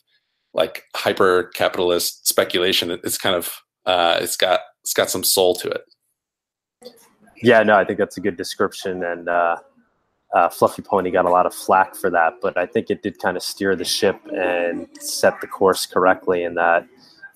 like 0.53 0.85
hyper 0.95 1.50
capitalist 1.55 2.29
speculation. 2.29 2.91
It's 2.91 3.19
kind 3.19 3.37
of, 3.37 3.53
uh, 3.87 4.19
it's 4.21 4.37
got, 4.37 4.61
it's 4.83 4.95
got 4.95 5.11
some 5.11 5.25
soul 5.25 5.55
to 5.57 5.69
it. 5.69 5.83
Yeah, 7.43 7.62
no, 7.62 7.76
I 7.76 7.85
think 7.85 7.99
that's 7.99 8.17
a 8.17 8.21
good 8.21 8.37
description, 8.37 9.03
and 9.05 9.29
uh, 9.29 9.57
uh, 10.35 10.49
Fluffy 10.49 10.83
Pony 10.83 11.11
got 11.11 11.25
a 11.25 11.31
lot 11.31 11.47
of 11.47 11.55
flack 11.55 11.95
for 11.95 12.11
that, 12.11 12.35
but 12.41 12.57
I 12.57 12.67
think 12.67 12.91
it 12.91 13.03
did 13.03 13.19
kind 13.19 13.37
of 13.37 13.43
steer 13.43 13.76
the 13.76 13.85
ship 13.85 14.21
and 14.35 14.88
set 15.00 15.41
the 15.41 15.47
course 15.47 15.87
correctly 15.87 16.45
in 16.45 16.55
that 16.55 16.87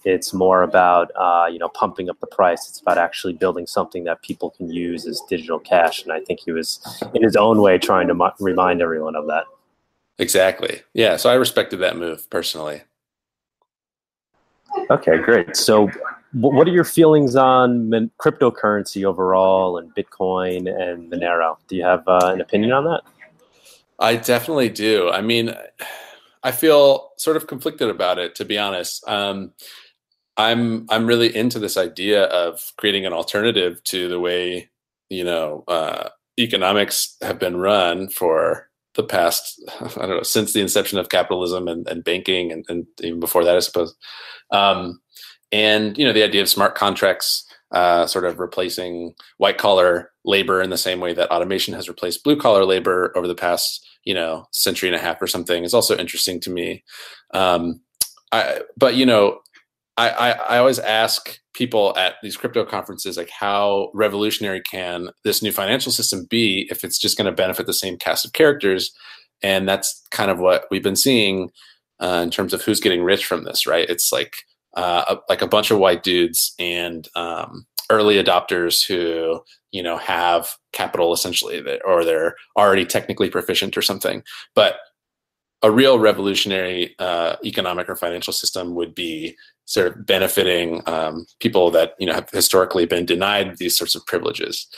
it's 0.04 0.32
more 0.32 0.62
about 0.62 1.10
uh, 1.16 1.46
you 1.50 1.58
know 1.58 1.68
pumping 1.68 2.08
up 2.08 2.18
the 2.20 2.26
price. 2.26 2.68
It's 2.68 2.80
about 2.80 2.98
actually 2.98 3.34
building 3.34 3.66
something 3.66 4.04
that 4.04 4.22
people 4.22 4.50
can 4.50 4.70
use 4.70 5.06
as 5.06 5.20
digital 5.28 5.58
cash, 5.58 6.02
and 6.02 6.12
I 6.12 6.20
think 6.20 6.40
he 6.40 6.52
was 6.52 6.80
in 7.14 7.22
his 7.22 7.36
own 7.36 7.60
way 7.60 7.78
trying 7.78 8.08
to 8.08 8.14
mo- 8.14 8.32
remind 8.40 8.80
everyone 8.80 9.16
of 9.16 9.26
that. 9.26 9.44
Exactly. 10.18 10.82
Yeah. 10.94 11.16
So 11.16 11.30
I 11.30 11.34
respected 11.34 11.78
that 11.78 11.96
move 11.96 12.28
personally. 12.30 12.82
Okay, 14.90 15.18
great. 15.18 15.56
So 15.56 15.90
what 16.32 16.68
are 16.68 16.72
your 16.72 16.84
feelings 16.84 17.36
on 17.36 17.90
cryptocurrency 18.20 19.04
overall 19.04 19.78
and 19.78 19.94
Bitcoin 19.94 20.68
and 20.68 21.10
Monero? 21.10 21.56
Do 21.68 21.76
you 21.76 21.84
have 21.84 22.06
uh, 22.06 22.32
an 22.32 22.40
opinion 22.40 22.72
on 22.72 22.84
that? 22.84 23.02
I 23.98 24.16
definitely 24.16 24.68
do. 24.68 25.10
I 25.10 25.20
mean, 25.20 25.54
I 26.42 26.52
feel 26.52 27.10
sort 27.16 27.36
of 27.36 27.46
conflicted 27.46 27.88
about 27.88 28.18
it, 28.18 28.34
to 28.36 28.44
be 28.44 28.58
honest. 28.58 29.06
Um, 29.08 29.52
I'm 30.36 30.86
I'm 30.88 31.06
really 31.06 31.34
into 31.34 31.58
this 31.58 31.76
idea 31.76 32.24
of 32.24 32.72
creating 32.76 33.04
an 33.04 33.12
alternative 33.12 33.82
to 33.84 34.08
the 34.08 34.20
way 34.20 34.70
you 35.10 35.24
know 35.24 35.64
uh, 35.66 36.10
economics 36.38 37.16
have 37.22 37.40
been 37.40 37.56
run 37.56 38.08
for 38.08 38.68
the 38.94 39.02
past 39.02 39.60
I 39.80 40.06
don't 40.06 40.16
know 40.16 40.22
since 40.22 40.52
the 40.52 40.60
inception 40.60 40.98
of 40.98 41.08
capitalism 41.08 41.66
and, 41.68 41.86
and 41.88 42.04
banking 42.04 42.52
and, 42.52 42.64
and, 42.68 42.86
even 43.00 43.20
before 43.20 43.44
that 43.44 43.56
I 43.56 43.60
suppose. 43.60 43.94
Um, 44.52 45.00
and 45.52 45.96
you 45.96 46.04
know 46.04 46.12
the 46.12 46.22
idea 46.22 46.42
of 46.42 46.48
smart 46.48 46.74
contracts 46.74 47.44
uh, 47.70 48.06
sort 48.06 48.24
of 48.24 48.38
replacing 48.38 49.14
white 49.36 49.58
collar 49.58 50.10
labor 50.24 50.62
in 50.62 50.70
the 50.70 50.78
same 50.78 51.00
way 51.00 51.12
that 51.12 51.30
automation 51.30 51.74
has 51.74 51.88
replaced 51.88 52.24
blue 52.24 52.36
collar 52.36 52.64
labor 52.64 53.12
over 53.14 53.26
the 53.26 53.34
past 53.34 53.86
you 54.04 54.14
know 54.14 54.46
century 54.52 54.88
and 54.88 54.96
a 54.96 54.98
half 54.98 55.20
or 55.20 55.26
something 55.26 55.64
is 55.64 55.74
also 55.74 55.96
interesting 55.96 56.40
to 56.40 56.50
me. 56.50 56.82
Um, 57.34 57.80
I, 58.32 58.62
but 58.76 58.94
you 58.94 59.06
know, 59.06 59.40
I, 59.96 60.08
I, 60.08 60.30
I 60.30 60.58
always 60.58 60.78
ask 60.78 61.38
people 61.54 61.96
at 61.96 62.14
these 62.22 62.36
crypto 62.36 62.64
conferences 62.64 63.16
like 63.16 63.30
how 63.30 63.90
revolutionary 63.92 64.60
can 64.60 65.10
this 65.24 65.42
new 65.42 65.52
financial 65.52 65.92
system 65.92 66.26
be 66.30 66.68
if 66.70 66.84
it's 66.84 66.98
just 66.98 67.18
going 67.18 67.26
to 67.26 67.32
benefit 67.32 67.66
the 67.66 67.74
same 67.74 67.98
cast 67.98 68.24
of 68.24 68.32
characters, 68.32 68.92
and 69.42 69.68
that's 69.68 70.02
kind 70.10 70.30
of 70.30 70.38
what 70.38 70.64
we've 70.70 70.82
been 70.82 70.96
seeing 70.96 71.50
uh, 72.00 72.20
in 72.22 72.30
terms 72.30 72.54
of 72.54 72.62
who's 72.62 72.80
getting 72.80 73.02
rich 73.02 73.26
from 73.26 73.44
this. 73.44 73.66
Right? 73.66 73.88
It's 73.90 74.10
like 74.10 74.36
uh, 74.78 75.16
like 75.28 75.42
a 75.42 75.48
bunch 75.48 75.72
of 75.72 75.78
white 75.80 76.04
dudes 76.04 76.54
and 76.60 77.08
um, 77.16 77.66
early 77.90 78.22
adopters 78.22 78.86
who 78.86 79.42
you 79.72 79.82
know 79.82 79.96
have 79.96 80.48
capital 80.72 81.12
essentially 81.12 81.60
that, 81.60 81.80
or 81.84 82.04
they're 82.04 82.36
already 82.56 82.86
technically 82.86 83.28
proficient 83.28 83.76
or 83.76 83.82
something. 83.82 84.22
But 84.54 84.76
a 85.62 85.70
real 85.72 85.98
revolutionary 85.98 86.94
uh, 87.00 87.34
economic 87.44 87.88
or 87.88 87.96
financial 87.96 88.32
system 88.32 88.76
would 88.76 88.94
be 88.94 89.36
sort 89.64 89.88
of 89.88 90.06
benefiting 90.06 90.80
um, 90.86 91.26
people 91.40 91.72
that 91.72 91.94
you 91.98 92.06
know 92.06 92.14
have 92.14 92.30
historically 92.30 92.86
been 92.86 93.04
denied 93.04 93.56
these 93.56 93.76
sorts 93.76 93.96
of 93.96 94.06
privileges. 94.06 94.68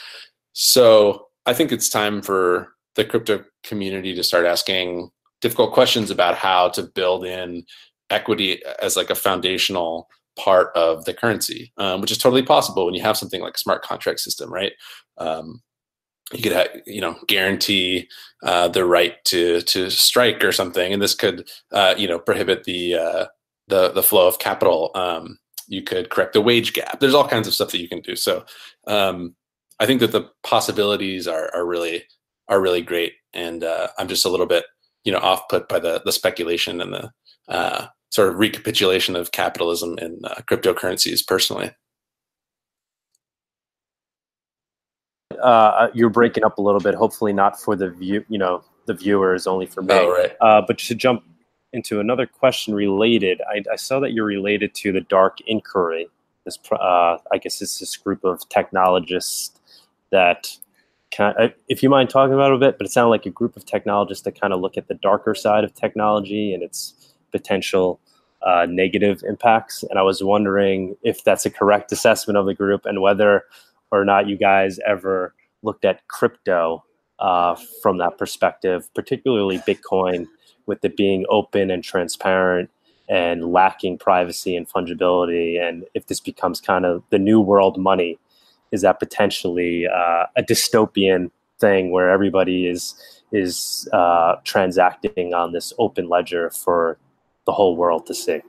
So 0.53 1.27
i 1.45 1.53
think 1.53 1.71
it's 1.71 1.89
time 1.89 2.21
for 2.21 2.73
the 2.95 3.05
crypto 3.05 3.43
community 3.63 4.13
to 4.13 4.23
start 4.23 4.45
asking 4.45 5.09
difficult 5.41 5.73
questions 5.73 6.11
about 6.11 6.35
how 6.35 6.69
to 6.69 6.83
build 6.83 7.25
in 7.25 7.65
equity 8.11 8.61
as 8.81 8.95
like 8.95 9.09
a 9.09 9.15
foundational 9.15 10.07
part 10.37 10.75
of 10.75 11.05
the 11.05 11.13
currency, 11.13 11.71
um, 11.77 12.01
which 12.01 12.11
is 12.11 12.17
totally 12.17 12.43
possible 12.43 12.85
when 12.85 12.93
you 12.93 13.01
have 13.01 13.17
something 13.17 13.41
like 13.41 13.55
a 13.55 13.59
smart 13.59 13.83
contract 13.83 14.19
system, 14.19 14.51
right? 14.51 14.73
Um, 15.17 15.61
you 16.33 16.41
could 16.41 16.81
you 16.85 17.01
know 17.01 17.17
guarantee 17.27 18.07
uh, 18.43 18.67
the 18.67 18.85
right 18.85 19.23
to 19.25 19.61
to 19.61 19.89
strike 19.89 20.43
or 20.43 20.51
something, 20.51 20.93
and 20.93 21.01
this 21.01 21.15
could 21.15 21.49
uh, 21.71 21.95
you 21.97 22.07
know 22.07 22.19
prohibit 22.19 22.63
the 22.63 22.95
uh, 22.95 23.25
the 23.67 23.91
the 23.91 24.03
flow 24.03 24.27
of 24.27 24.39
capital. 24.39 24.91
Um, 24.95 25.39
you 25.67 25.81
could 25.81 26.09
correct 26.09 26.33
the 26.33 26.41
wage 26.41 26.73
gap. 26.73 26.99
There's 26.99 27.13
all 27.13 27.27
kinds 27.27 27.47
of 27.47 27.53
stuff 27.53 27.71
that 27.71 27.81
you 27.81 27.87
can 27.87 28.01
do. 28.01 28.15
So 28.15 28.45
um, 28.87 29.35
I 29.79 29.85
think 29.85 29.99
that 30.01 30.11
the 30.11 30.29
possibilities 30.43 31.27
are 31.27 31.53
are 31.53 31.65
really 31.65 32.03
are 32.47 32.61
really 32.61 32.81
great, 32.81 33.13
and 33.33 33.63
uh, 33.63 33.87
I'm 33.97 34.07
just 34.07 34.25
a 34.25 34.29
little 34.29 34.45
bit 34.45 34.65
you 35.03 35.11
know 35.11 35.19
off 35.19 35.49
put 35.49 35.67
by 35.67 35.79
the 35.79 36.01
the 36.05 36.11
speculation 36.11 36.81
and 36.81 36.93
the 36.93 37.11
uh, 37.47 37.87
sort 38.11 38.29
of 38.29 38.37
recapitulation 38.37 39.15
of 39.15 39.31
capitalism 39.31 39.97
in 39.97 40.19
uh, 40.23 40.35
cryptocurrencies 40.41 41.25
personally. 41.25 41.71
Uh, 45.41 45.87
you're 45.93 46.09
breaking 46.09 46.43
up 46.43 46.57
a 46.57 46.61
little 46.61 46.81
bit. 46.81 46.93
Hopefully, 46.93 47.33
not 47.33 47.59
for 47.59 47.75
the 47.75 47.89
view, 47.89 48.23
you 48.29 48.37
know, 48.37 48.63
the 48.85 48.93
viewers, 48.93 49.47
only 49.47 49.65
for 49.65 49.81
me. 49.81 49.93
Oh, 49.93 50.11
right. 50.11 50.35
Uh, 50.41 50.61
but 50.61 50.77
just 50.77 50.89
to 50.89 50.95
jump 50.95 51.23
into 51.73 51.99
another 51.99 52.25
question 52.25 52.75
related, 52.75 53.41
I, 53.49 53.63
I, 53.71 53.77
saw 53.77 53.99
that 54.01 54.11
you're 54.11 54.25
related 54.25 54.75
to 54.75 54.91
the 54.91 55.01
Dark 55.01 55.39
Inquiry. 55.47 56.09
This, 56.43 56.59
uh, 56.71 57.17
I 57.31 57.37
guess, 57.37 57.61
it's 57.61 57.79
this 57.79 57.95
group 57.95 58.23
of 58.25 58.47
technologists 58.49 59.59
that, 60.11 60.57
can 61.11 61.33
I, 61.39 61.53
if 61.69 61.81
you 61.81 61.89
mind 61.89 62.09
talking 62.09 62.33
about 62.33 62.51
it 62.51 62.55
a 62.55 62.59
bit, 62.59 62.77
but 62.77 62.85
it 62.85 62.91
sounded 62.91 63.09
like 63.09 63.25
a 63.25 63.29
group 63.29 63.55
of 63.55 63.65
technologists 63.65 64.23
that 64.25 64.39
kind 64.39 64.51
of 64.51 64.59
look 64.59 64.77
at 64.77 64.89
the 64.89 64.95
darker 64.95 65.33
side 65.33 65.63
of 65.63 65.73
technology 65.73 66.53
and 66.53 66.61
its 66.61 67.10
potential 67.31 67.99
uh, 68.41 68.65
negative 68.69 69.23
impacts. 69.27 69.83
And 69.83 69.99
I 69.99 70.01
was 70.01 70.23
wondering 70.23 70.95
if 71.03 71.23
that's 71.23 71.45
a 71.45 71.49
correct 71.49 71.91
assessment 71.91 72.37
of 72.37 72.45
the 72.45 72.53
group 72.53 72.85
and 72.85 73.01
whether 73.01 73.45
or 73.91 74.05
not 74.05 74.27
you 74.27 74.37
guys 74.37 74.79
ever 74.87 75.33
looked 75.63 75.85
at 75.85 76.07
crypto 76.07 76.83
uh, 77.19 77.55
from 77.81 77.97
that 77.99 78.17
perspective, 78.17 78.89
particularly 78.95 79.59
Bitcoin, 79.59 80.27
with 80.65 80.83
it 80.83 80.97
being 80.97 81.25
open 81.29 81.69
and 81.69 81.83
transparent 81.83 82.69
and 83.09 83.51
lacking 83.51 83.97
privacy 83.97 84.55
and 84.55 84.67
fungibility. 84.67 85.61
And 85.61 85.85
if 85.93 86.07
this 86.07 86.19
becomes 86.19 86.61
kind 86.61 86.85
of 86.85 87.03
the 87.09 87.19
new 87.19 87.39
world 87.39 87.77
money, 87.77 88.17
is 88.71 88.81
that 88.81 88.99
potentially 88.99 89.85
uh, 89.85 90.25
a 90.35 90.41
dystopian 90.41 91.29
thing 91.59 91.91
where 91.91 92.09
everybody 92.09 92.67
is 92.67 92.95
is 93.31 93.87
uh, 93.93 94.35
transacting 94.43 95.33
on 95.33 95.53
this 95.53 95.71
open 95.77 96.09
ledger 96.09 96.49
for 96.49 96.97
the 97.51 97.55
whole 97.55 97.75
world 97.75 98.05
to 98.05 98.13
see. 98.15 98.39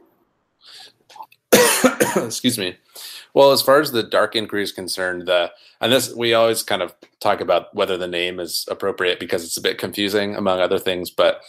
Excuse 2.25 2.57
me. 2.57 2.77
Well, 3.35 3.51
as 3.51 3.61
far 3.61 3.81
as 3.81 3.91
the 3.91 4.05
dark 4.05 4.37
inquiry 4.37 4.63
is 4.63 4.71
concerned, 4.71 5.27
the 5.27 5.51
and 5.81 5.93
this 5.93 6.15
we 6.15 6.35
always 6.35 6.63
kind 6.63 6.83
of 6.83 6.95
talk 7.21 7.41
about 7.41 7.75
whether 7.75 7.97
the 7.97 8.07
name 8.07 8.39
is 8.39 8.65
appropriate 8.71 9.19
because 9.19 9.43
it's 9.43 9.57
a 9.57 9.63
bit 9.63 9.79
confusing 9.79 10.37
among 10.37 10.61
other 10.61 10.79
things. 10.79 11.11
But 11.11 11.41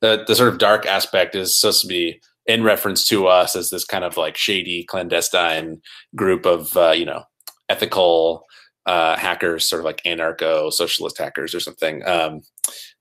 the 0.00 0.24
the 0.26 0.34
sort 0.34 0.50
of 0.50 0.58
dark 0.58 0.84
aspect 0.84 1.34
is 1.34 1.58
supposed 1.58 1.80
to 1.80 1.86
be 1.86 2.20
in 2.44 2.62
reference 2.62 3.08
to 3.08 3.26
us 3.26 3.56
as 3.56 3.70
this 3.70 3.86
kind 3.86 4.04
of 4.04 4.18
like 4.18 4.36
shady 4.36 4.84
clandestine 4.84 5.80
group 6.14 6.44
of 6.44 6.76
uh, 6.76 6.90
you 6.90 7.06
know 7.06 7.22
ethical 7.70 8.44
uh, 8.84 9.16
hackers, 9.16 9.66
sort 9.66 9.80
of 9.80 9.86
like 9.86 10.02
anarcho 10.04 10.70
socialist 10.70 11.16
hackers 11.16 11.54
or 11.54 11.60
something. 11.60 12.06
Um, 12.06 12.42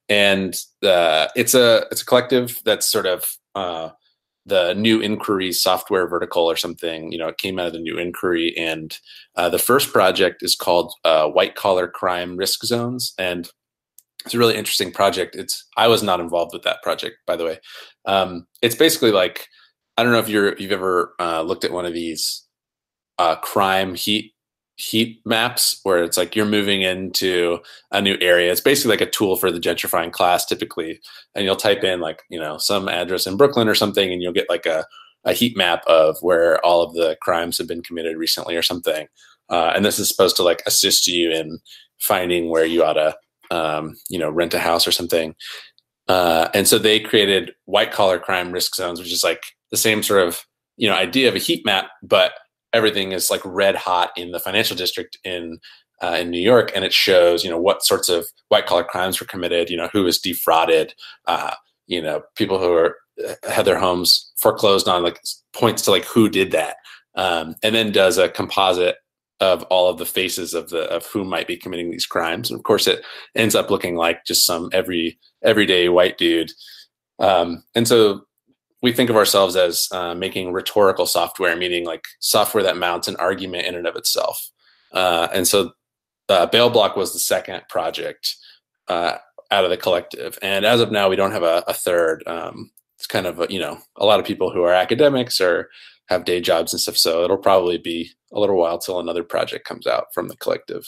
and 0.08 0.56
uh, 0.84 1.28
it's 1.36 1.54
a 1.54 1.86
it's 1.92 2.02
a 2.02 2.06
collective 2.06 2.60
that's 2.64 2.90
sort 2.90 3.06
of 3.06 3.38
uh, 3.58 3.92
the 4.46 4.74
new 4.76 5.02
inquiry 5.02 5.52
software 5.52 6.08
vertical 6.08 6.46
or 6.46 6.56
something. 6.56 7.12
You 7.12 7.18
know, 7.18 7.28
it 7.28 7.38
came 7.38 7.60
out 7.60 7.68
of 7.68 7.74
the 7.74 7.80
new 7.80 7.98
inquiry, 7.98 8.56
and 8.58 8.98
uh, 9.36 9.50
the 9.50 9.60
first 9.60 9.92
project 9.92 10.44
is 10.44 10.56
called 10.56 10.94
uh, 11.04 11.28
White 11.28 11.56
Collar 11.56 11.88
Crime 11.88 12.38
Risk 12.38 12.64
Zones, 12.64 13.14
and 13.18 13.50
it's 14.26 14.34
a 14.34 14.38
really 14.38 14.56
interesting 14.56 14.92
project. 14.92 15.36
It's 15.36 15.66
I 15.76 15.88
was 15.88 16.04
not 16.04 16.20
involved 16.20 16.54
with 16.54 16.64
that 16.64 16.82
project, 16.84 17.18
by 17.26 17.36
the 17.36 17.46
way. 17.46 17.60
Um, 18.06 18.48
it's 18.62 18.76
basically 18.76 19.12
like 19.12 19.48
I 19.98 20.04
don't 20.04 20.12
know 20.12 20.20
if 20.20 20.30
you're 20.30 20.56
you've 20.58 20.72
ever 20.72 21.14
uh, 21.20 21.42
looked 21.42 21.66
at 21.66 21.74
one 21.74 21.86
of 21.86 21.94
these 21.94 22.44
uh, 23.18 23.36
crime 23.38 23.96
heat 23.96 24.34
heat 24.78 25.20
maps 25.26 25.80
where 25.84 26.04
it's 26.04 26.18
like 26.18 26.36
you're 26.36 26.46
moving 26.46 26.84
into 26.84 27.60
a 27.92 28.00
new 28.00 28.16
area. 28.22 28.52
It's 28.52 28.62
basically 28.62 28.92
like 28.92 29.02
a 29.02 29.10
tool 29.10 29.36
for 29.36 29.52
the 29.52 29.60
gentrifying 29.60 30.12
class 30.12 30.46
typically. 30.46 31.02
And 31.34 31.46
you'll 31.46 31.56
type 31.56 31.84
in 31.84 32.00
like, 32.00 32.22
you 32.30 32.40
know, 32.40 32.58
some 32.60 32.88
address 32.88 33.26
in 33.26 33.38
Brooklyn 33.38 33.68
or 33.68 33.76
something 33.76 34.14
and 34.14 34.22
you'll 34.22 34.34
get 34.34 34.50
like 34.50 34.68
a, 34.68 34.86
a 35.26 35.34
heat 35.34 35.58
map 35.58 35.84
of 35.88 36.18
where 36.22 36.64
all 36.64 36.84
of 36.84 36.94
the 36.94 37.18
crimes 37.22 37.58
have 37.58 37.68
been 37.68 37.82
committed 37.82 38.18
recently 38.18 38.56
or 38.56 38.62
something. 38.62 39.08
Uh, 39.50 39.72
and 39.76 39.84
this 39.84 39.98
is 39.98 40.08
supposed 40.08 40.36
to 40.36 40.44
like 40.44 40.62
assist 40.68 41.08
you 41.08 41.32
in 41.32 41.60
finding 41.98 42.50
where 42.50 42.66
you 42.66 42.84
ought 42.84 42.94
to, 42.94 43.18
um, 43.50 43.96
you 44.10 44.20
know, 44.20 44.30
rent 44.30 44.54
a 44.54 44.60
house 44.60 44.88
or 44.88 44.92
something. 44.92 45.34
Uh, 46.08 46.50
and 46.54 46.68
so 46.68 46.78
they 46.78 47.00
created 47.00 47.52
white 47.66 47.92
collar 47.92 48.20
crime 48.20 48.52
risk 48.52 48.76
zones, 48.76 49.00
which 49.00 49.12
is 49.12 49.24
like 49.24 49.42
the 49.72 49.78
same 49.78 50.04
sort 50.04 50.22
of, 50.22 50.46
you 50.78 50.88
know, 50.88 50.96
idea 50.96 51.28
of 51.28 51.36
a 51.36 51.40
heat 51.40 51.66
map, 51.66 51.88
but 52.04 52.34
everything 52.74 53.12
is 53.12 53.30
like 53.30 53.42
red 53.44 53.76
hot 53.76 54.12
in 54.18 54.32
the 54.32 54.40
financial 54.40 54.76
district 54.76 55.18
in 55.24 55.60
uh, 56.02 56.18
in 56.20 56.30
New 56.30 56.42
York, 56.42 56.72
and 56.76 56.86
it 56.86 56.94
shows 56.94 57.44
you 57.44 57.50
know 57.50 57.60
what 57.60 57.84
sorts 57.84 58.10
of 58.10 58.28
white 58.50 58.66
collar 58.66 58.84
crimes 58.84 59.20
were 59.20 59.26
committed, 59.26 59.70
you 59.70 59.78
know 59.78 59.90
who 59.92 60.04
was 60.04 60.20
defrauded, 60.20 60.94
uh, 61.26 61.54
you 61.88 62.02
know 62.02 62.22
people 62.36 62.60
who 62.60 62.72
are 62.74 62.98
uh, 63.28 63.34
had 63.50 63.66
their 63.66 63.80
homes 63.80 64.32
foreclosed 64.38 64.88
on, 64.88 65.04
like 65.04 65.20
points 65.54 65.82
to 65.84 65.92
like 65.92 66.06
who 66.06 66.30
did 66.30 66.52
that, 66.52 66.78
um, 67.16 67.56
and 67.64 67.74
then 67.74 67.92
does 67.92 68.18
a 68.18 68.30
composite 68.30 68.98
of 69.40 69.64
all 69.64 69.90
of 69.90 69.98
the 69.98 70.06
faces 70.06 70.54
of 70.54 70.70
the 70.70 70.84
of 70.92 71.06
who 71.08 71.24
might 71.24 71.48
be 71.48 71.58
committing 71.58 71.92
these 71.92 72.06
crimes. 72.06 72.50
And 72.50 72.60
of 72.60 72.64
course, 72.64 72.88
it 72.88 73.04
ends 73.36 73.56
up 73.56 73.70
looking 73.70 73.96
like 73.96 74.26
just 74.26 74.46
some 74.46 74.70
every 74.74 75.20
everyday 75.44 75.90
white 75.90 76.18
dude. 76.18 76.52
Um, 77.20 77.64
and 77.74 77.88
so 77.88 78.27
we 78.82 78.94
think 78.94 79.10
of 79.10 79.16
ourselves 79.16 79.56
as 79.56 79.88
uh, 79.92 80.14
making 80.14 80.54
rhetorical 80.54 81.06
software, 81.06 81.56
meaning 81.56 81.86
like 81.86 82.06
software 82.20 82.64
that 82.64 82.78
mounts 82.78 83.08
an 83.08 83.16
argument 83.16 83.66
in 83.66 83.76
and 83.76 83.88
of 83.88 83.96
itself. 83.96 84.50
Uh, 84.92 85.28
and 85.34 85.48
so 85.48 85.72
uh, 86.30 86.46
Block 86.46 86.96
was 86.96 87.14
the 87.14 87.20
second 87.20 87.64
project 87.70 88.36
uh, 88.88 89.18
out 89.50 89.64
of 89.64 89.70
the 89.70 89.78
collective. 89.78 90.38
And 90.42 90.66
as 90.66 90.80
of 90.82 90.92
now, 90.92 91.10
we 91.10 91.16
don't 91.16 91.32
have 91.32 91.44
a, 91.44 91.64
a 91.68 91.74
third. 91.74 92.24
Um, 92.28 92.72
it's 92.98 93.08
kind 93.08 93.26
of, 93.26 93.40
a, 93.40 93.48
you 93.50 93.60
know, 93.60 93.80
a 93.96 94.06
lot 94.06 94.20
of 94.20 94.26
people 94.26 94.52
who 94.52 94.64
are 94.64 94.74
academics 94.74 95.42
or 95.42 95.70
have 96.10 96.26
day 96.26 96.40
jobs 96.40 96.74
and 96.74 96.80
stuff. 96.80 96.98
So 96.98 97.24
it'll 97.24 97.38
probably 97.38 97.78
be 97.78 98.12
a 98.32 98.40
little 98.40 98.58
while 98.58 98.78
till 98.78 99.00
another 99.00 99.24
project 99.24 99.68
comes 99.68 99.88
out 99.88 100.14
from 100.14 100.28
the 100.28 100.38
collective. 100.38 100.86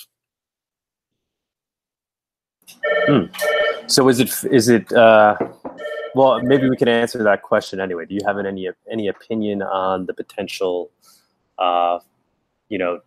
Hmm. 3.08 3.26
So 3.88 4.08
is 4.10 4.20
it, 4.20 4.32
is 4.52 4.70
it, 4.70 4.92
uh, 4.94 5.36
well, 6.16 6.42
maybe 6.42 6.70
we 6.70 6.78
can 6.78 6.88
answer 6.88 7.24
that 7.24 7.42
question 7.44 7.80
anyway. 7.80 8.06
Do 8.06 8.16
you 8.16 8.22
have 8.26 8.38
any 8.38 8.70
any 8.92 9.08
opinion 9.08 9.62
on 9.62 10.06
the 10.06 10.14
potential 10.14 10.92
uh, 11.60 12.00
you 12.70 12.78
know, 12.78 13.02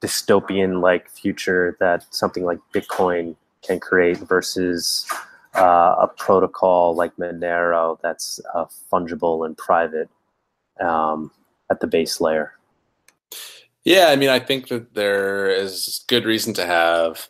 dystopian 0.00 0.82
like 0.82 1.08
future 1.08 1.76
that 1.80 2.04
something 2.14 2.44
like 2.44 2.58
Bitcoin 2.74 3.34
can 3.62 3.80
create 3.80 4.18
versus 4.18 5.06
uh, 5.54 5.94
a 6.00 6.08
protocol 6.18 6.94
like 6.94 7.16
Monero 7.16 7.98
that's 8.02 8.40
uh, 8.54 8.66
fungible 8.92 9.46
and 9.46 9.56
private 9.56 10.10
um, 10.80 11.30
at 11.70 11.80
the 11.80 11.86
base 11.86 12.20
layer. 12.20 12.52
Yeah, 13.84 14.08
I 14.08 14.16
mean, 14.16 14.30
I 14.30 14.38
think 14.38 14.68
that 14.68 14.94
there 14.94 15.48
is 15.48 16.04
good 16.08 16.24
reason 16.24 16.54
to 16.54 16.66
have 16.66 17.28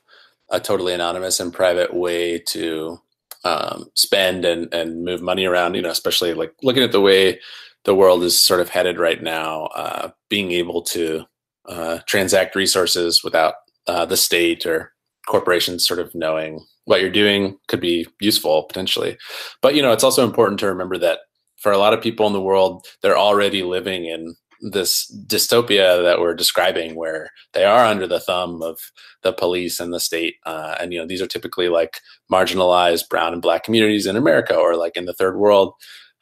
a 0.50 0.61
totally 0.61 0.95
anonymous 0.95 1.40
and 1.40 1.52
private 1.52 1.95
way 1.95 2.38
to 2.38 3.00
um, 3.44 3.86
spend 3.94 4.44
and, 4.44 4.72
and 4.72 5.04
move 5.04 5.22
money 5.22 5.44
around, 5.44 5.74
you 5.74 5.82
know, 5.82 5.90
especially 5.90 6.34
like 6.34 6.52
looking 6.62 6.82
at 6.82 6.92
the 6.92 7.00
way 7.00 7.38
the 7.84 7.94
world 7.94 8.22
is 8.22 8.40
sort 8.40 8.60
of 8.60 8.70
headed 8.70 8.98
right 8.98 9.22
now, 9.22 9.66
uh, 9.74 10.10
being 10.30 10.52
able 10.52 10.82
to 10.82 11.24
uh, 11.68 11.98
transact 12.06 12.56
resources 12.56 13.22
without 13.22 13.54
uh, 13.86 14.06
the 14.06 14.16
state 14.16 14.64
or 14.66 14.92
corporations 15.26 15.86
sort 15.86 16.00
of 16.00 16.14
knowing 16.14 16.64
what 16.86 17.00
you're 17.00 17.10
doing 17.10 17.58
could 17.68 17.80
be 17.80 18.06
useful 18.20 18.64
potentially. 18.64 19.16
But, 19.62 19.74
you 19.74 19.82
know, 19.82 19.92
it's 19.92 20.04
also 20.04 20.24
important 20.24 20.60
to 20.60 20.66
remember 20.66 20.98
that 20.98 21.20
for 21.58 21.72
a 21.72 21.78
lot 21.78 21.94
of 21.94 22.02
people 22.02 22.26
in 22.26 22.32
the 22.34 22.42
world, 22.42 22.86
they're 23.02 23.16
already 23.16 23.62
living 23.62 24.04
in 24.04 24.34
this 24.73 25.11
dystopia 25.26 26.02
that 26.02 26.21
we're 26.21 26.35
describing 26.35 26.94
where 26.94 27.30
they 27.52 27.64
are 27.64 27.85
under 27.85 28.06
the 28.06 28.21
thumb 28.21 28.62
of 28.62 28.78
the 29.23 29.33
police 29.33 29.78
and 29.78 29.92
the 29.92 30.00
state 30.00 30.37
uh, 30.47 30.75
and 30.80 30.92
you 30.92 30.99
know 30.99 31.06
these 31.06 31.23
are 31.23 31.26
typically 31.26 31.68
like 31.68 32.00
marginalized 32.33 33.09
brown 33.09 33.33
and 33.33 33.42
black 33.42 33.62
communities 33.64 34.06
in 34.06 34.16
america 34.16 34.56
or 34.56 34.76
like 34.76 34.97
in 34.97 35.04
the 35.04 35.14
third 35.14 35.37
world. 35.37 35.75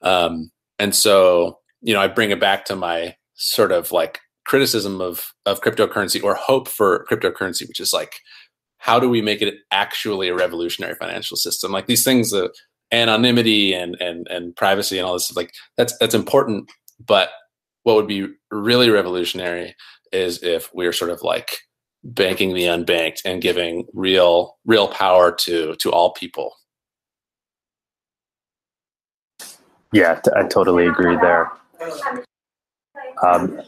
Um, 0.03 0.51
and 0.79 0.95
so 0.95 1.59
you 1.81 1.95
know 1.95 2.01
i 2.01 2.09
bring 2.09 2.31
it 2.31 2.41
back 2.41 2.65
to 2.67 2.77
my 2.77 3.17
sort 3.35 3.73
of 3.73 3.93
like 3.93 4.21
criticism 4.45 5.01
of 5.01 5.33
of 5.47 5.61
cryptocurrency 5.61 6.23
or 6.23 6.35
hope 6.35 6.69
for 6.69 7.07
cryptocurrency 7.09 7.67
which 7.69 7.81
is 7.81 7.93
like 7.93 8.15
how 8.83 8.99
do 8.99 9.09
we 9.09 9.23
make 9.23 9.41
it 9.41 9.55
actually 9.71 10.29
a 10.29 10.35
revolutionary 10.35 10.97
financial 10.97 11.37
system? 11.37 11.71
Like 11.71 11.87
these 11.87 12.03
things 12.03 12.35
uh, 12.35 12.49
anonymity 12.93 13.73
and 13.73 13.97
and 14.01 14.27
and 14.29 14.55
privacy 14.55 14.99
and 14.99 15.07
all 15.07 15.15
this 15.15 15.35
like 15.35 15.53
that's 15.77 15.97
that's 15.99 16.15
important 16.15 16.71
but 17.05 17.31
what 17.85 17.97
would 17.97 18.07
be 18.07 18.29
really 18.51 18.91
revolutionary 18.91 19.75
is 20.13 20.43
if 20.43 20.73
we're 20.75 20.93
sort 20.93 21.11
of 21.11 21.23
like 21.23 21.59
banking 22.05 22.55
the 22.55 22.65
unbanked 22.65 23.21
and 23.25 23.43
giving 23.43 23.87
real 23.93 24.57
real 24.65 24.89
power 24.89 25.33
to 25.33 25.75
to 25.77 25.91
all 25.91 26.13
people. 26.13 26.57
Yeah 29.93 30.21
i 30.35 30.43
totally 30.45 30.87
agree 30.87 31.17
there. 31.17 31.51
Um, 33.23 33.61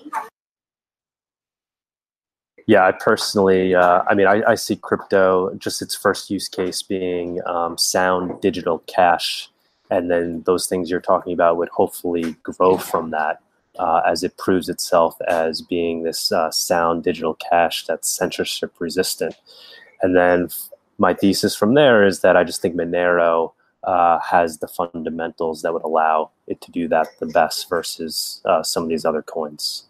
yeah 2.66 2.86
i 2.86 2.92
personally 2.92 3.74
uh, 3.74 4.02
i 4.08 4.14
mean 4.14 4.26
I, 4.26 4.42
I, 4.48 4.54
see 4.54 4.76
crypto 4.76 5.54
just 5.56 5.82
its 5.82 5.94
first 5.94 6.30
use 6.30 6.48
case 6.48 6.82
being 6.82 7.40
um, 7.46 7.76
sound 7.76 8.40
digital 8.40 8.78
cash 8.86 9.50
and 9.90 10.10
then 10.10 10.42
those 10.46 10.66
things 10.66 10.90
you're 10.90 11.00
talking 11.00 11.32
about 11.32 11.56
would 11.56 11.68
hopefully 11.68 12.36
grow 12.42 12.78
from 12.78 13.10
that 13.10 13.40
uh, 13.78 14.02
as 14.06 14.22
it 14.22 14.36
proves 14.36 14.68
itself 14.68 15.16
as 15.28 15.60
being 15.62 16.02
this 16.02 16.32
uh, 16.32 16.50
sound 16.50 17.02
digital 17.02 17.34
cash 17.34 17.84
that's 17.86 18.08
censorship 18.08 18.72
resistant. 18.78 19.34
And 20.02 20.16
then 20.16 20.48
my 20.98 21.14
thesis 21.14 21.56
from 21.56 21.74
there 21.74 22.06
is 22.06 22.20
that 22.20 22.36
I 22.36 22.44
just 22.44 22.62
think 22.62 22.76
Monero 22.76 23.52
uh, 23.82 24.18
has 24.20 24.58
the 24.58 24.68
fundamentals 24.68 25.62
that 25.62 25.72
would 25.72 25.82
allow 25.82 26.30
it 26.46 26.60
to 26.62 26.70
do 26.70 26.88
that 26.88 27.08
the 27.20 27.26
best 27.26 27.68
versus 27.68 28.40
uh, 28.44 28.62
some 28.62 28.84
of 28.84 28.88
these 28.88 29.04
other 29.04 29.22
coins. 29.22 29.86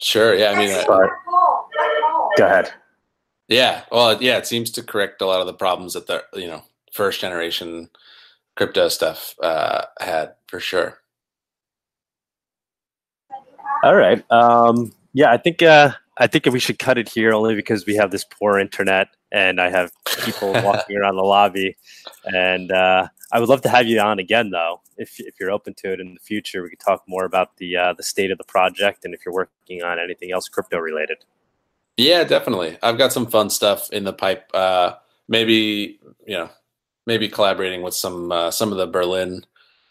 Sure. 0.00 0.34
Yeah. 0.34 0.50
I 0.50 0.58
mean, 0.58 0.70
uh, 0.70 0.84
but, 0.86 1.10
go 2.36 2.46
ahead. 2.46 2.72
Yeah. 3.48 3.82
Well, 3.90 4.20
yeah, 4.22 4.38
it 4.38 4.46
seems 4.46 4.70
to 4.72 4.82
correct 4.82 5.22
a 5.22 5.26
lot 5.26 5.40
of 5.40 5.46
the 5.46 5.54
problems 5.54 5.94
that 5.94 6.06
the, 6.06 6.24
you 6.34 6.46
know, 6.46 6.62
first 6.92 7.20
generation 7.20 7.88
crypto 8.56 8.88
stuff 8.88 9.34
uh, 9.42 9.84
had 10.00 10.34
for 10.46 10.60
sure. 10.60 10.98
All 13.82 13.96
right. 13.96 14.24
Um, 14.30 14.92
yeah, 15.12 15.30
I 15.30 15.36
think 15.36 15.62
uh, 15.62 15.92
I 16.18 16.26
think 16.26 16.46
we 16.46 16.60
should 16.60 16.78
cut 16.78 16.98
it 16.98 17.08
here 17.08 17.32
only 17.32 17.54
because 17.54 17.86
we 17.86 17.96
have 17.96 18.10
this 18.10 18.24
poor 18.24 18.58
internet 18.58 19.08
and 19.32 19.60
I 19.60 19.70
have 19.70 19.92
people 20.24 20.52
walking 20.62 20.96
around 20.96 21.16
the 21.16 21.22
lobby. 21.22 21.76
And 22.24 22.70
uh, 22.70 23.08
I 23.32 23.40
would 23.40 23.48
love 23.48 23.62
to 23.62 23.68
have 23.68 23.86
you 23.86 23.98
on 24.00 24.18
again, 24.18 24.50
though, 24.50 24.80
if 24.98 25.18
if 25.18 25.34
you're 25.40 25.50
open 25.50 25.74
to 25.78 25.92
it 25.92 26.00
in 26.00 26.14
the 26.14 26.20
future. 26.20 26.62
We 26.62 26.70
could 26.70 26.80
talk 26.80 27.02
more 27.08 27.24
about 27.24 27.56
the 27.56 27.76
uh, 27.76 27.92
the 27.94 28.02
state 28.02 28.30
of 28.30 28.38
the 28.38 28.44
project 28.44 29.04
and 29.04 29.14
if 29.14 29.24
you're 29.24 29.34
working 29.34 29.82
on 29.82 29.98
anything 29.98 30.32
else 30.32 30.48
crypto 30.48 30.78
related. 30.78 31.24
Yeah, 31.96 32.24
definitely. 32.24 32.78
I've 32.82 32.98
got 32.98 33.12
some 33.12 33.26
fun 33.26 33.50
stuff 33.50 33.90
in 33.90 34.04
the 34.04 34.12
pipe. 34.12 34.50
Uh, 34.54 34.94
maybe 35.28 35.98
you 36.26 36.36
know 36.36 36.50
maybe 37.06 37.28
collaborating 37.28 37.82
with 37.82 37.94
some 37.94 38.32
uh, 38.32 38.50
some 38.50 38.72
of 38.72 38.78
the 38.78 38.86
Berlin 38.86 39.44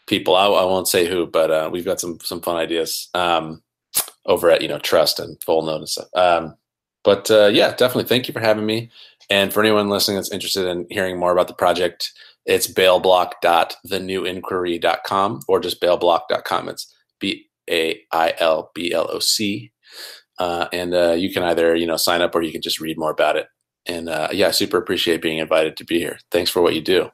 people. 0.06 0.34
I, 0.36 0.46
I 0.46 0.64
won't 0.64 0.88
say 0.88 1.06
who, 1.06 1.26
but 1.26 1.50
uh, 1.50 1.70
we've 1.72 1.84
got 1.84 2.00
some 2.00 2.18
some 2.20 2.40
fun 2.40 2.56
ideas 2.56 3.08
um, 3.14 3.62
over 4.26 4.50
at 4.50 4.62
you 4.62 4.68
know 4.68 4.78
Trust 4.78 5.20
and 5.20 5.42
Full 5.42 5.62
Node 5.62 5.80
and 5.80 5.88
stuff. 5.88 6.08
Um, 6.14 6.56
but 7.04 7.30
uh, 7.30 7.50
yeah, 7.52 7.74
definitely. 7.74 8.04
Thank 8.04 8.28
you 8.28 8.34
for 8.34 8.40
having 8.40 8.66
me. 8.66 8.90
And 9.30 9.52
for 9.52 9.60
anyone 9.60 9.88
listening 9.88 10.16
that's 10.16 10.32
interested 10.32 10.66
in 10.66 10.86
hearing 10.90 11.16
more 11.18 11.32
about 11.32 11.48
the 11.48 11.54
project, 11.54 12.12
it's 12.44 12.72
bailbloc.thenewinquiry.com 12.72 15.40
or 15.48 15.60
just 15.60 15.80
bailbloc.com. 15.80 16.68
It's 16.68 16.94
B 17.18 17.48
A 17.70 18.02
I 18.12 18.34
L 18.38 18.70
B 18.74 18.92
L 18.92 19.08
O 19.10 19.18
C. 19.18 19.72
Uh, 20.38 20.66
and 20.72 20.94
uh, 20.94 21.12
you 21.12 21.30
can 21.32 21.42
either 21.42 21.76
you 21.76 21.86
know 21.86 21.96
sign 21.96 22.22
up 22.22 22.34
or 22.34 22.42
you 22.42 22.52
can 22.52 22.62
just 22.62 22.80
read 22.80 22.98
more 22.98 23.10
about 23.10 23.36
it 23.36 23.46
and 23.86 24.08
uh, 24.08 24.28
yeah, 24.32 24.50
super 24.50 24.78
appreciate 24.78 25.22
being 25.22 25.38
invited 25.38 25.76
to 25.76 25.84
be 25.84 25.98
here. 25.98 26.18
Thanks 26.30 26.50
for 26.50 26.62
what 26.62 26.74
you 26.74 26.80
do. 26.80 27.10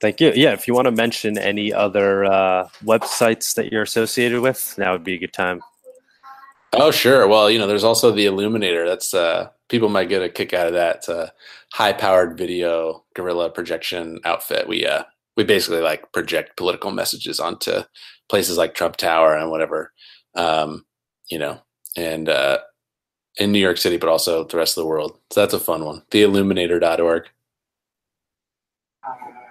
Thank 0.00 0.20
you. 0.20 0.32
Yeah, 0.34 0.52
if 0.52 0.68
you 0.68 0.74
want 0.74 0.86
to 0.86 0.90
mention 0.90 1.38
any 1.38 1.72
other 1.72 2.24
uh, 2.24 2.68
websites 2.84 3.54
that 3.54 3.72
you're 3.72 3.82
associated 3.82 4.40
with, 4.40 4.74
now 4.76 4.92
would 4.92 5.04
be 5.04 5.14
a 5.14 5.18
good 5.18 5.32
time. 5.32 5.62
Oh, 6.72 6.90
sure. 6.90 7.28
Well, 7.28 7.50
you 7.50 7.58
know, 7.58 7.66
there's 7.66 7.84
also 7.84 8.10
the 8.10 8.26
Illuminator. 8.26 8.86
That's 8.86 9.14
uh, 9.14 9.48
people 9.68 9.88
might 9.88 10.08
get 10.08 10.22
a 10.22 10.28
kick 10.28 10.52
out 10.52 10.66
of 10.66 10.72
that. 10.74 10.96
It's 10.96 11.08
a 11.08 11.32
high-powered 11.72 12.36
video 12.36 13.04
guerrilla 13.14 13.48
projection 13.48 14.20
outfit. 14.24 14.68
We 14.68 14.84
uh, 14.84 15.04
we 15.36 15.44
basically 15.44 15.80
like 15.80 16.12
project 16.12 16.56
political 16.56 16.90
messages 16.90 17.40
onto 17.40 17.82
places 18.28 18.58
like 18.58 18.74
Trump 18.74 18.96
Tower 18.96 19.36
and 19.36 19.50
whatever, 19.50 19.92
um, 20.34 20.84
you 21.30 21.38
know, 21.38 21.60
and 21.96 22.28
uh, 22.28 22.58
in 23.38 23.52
New 23.52 23.58
York 23.58 23.78
City, 23.78 23.96
but 23.96 24.08
also 24.08 24.44
the 24.44 24.56
rest 24.56 24.76
of 24.76 24.82
the 24.82 24.88
world. 24.88 25.18
So 25.30 25.40
that's 25.40 25.54
a 25.54 25.60
fun 25.60 25.84
one. 25.84 26.02
Theilluminator.org. 26.10 27.28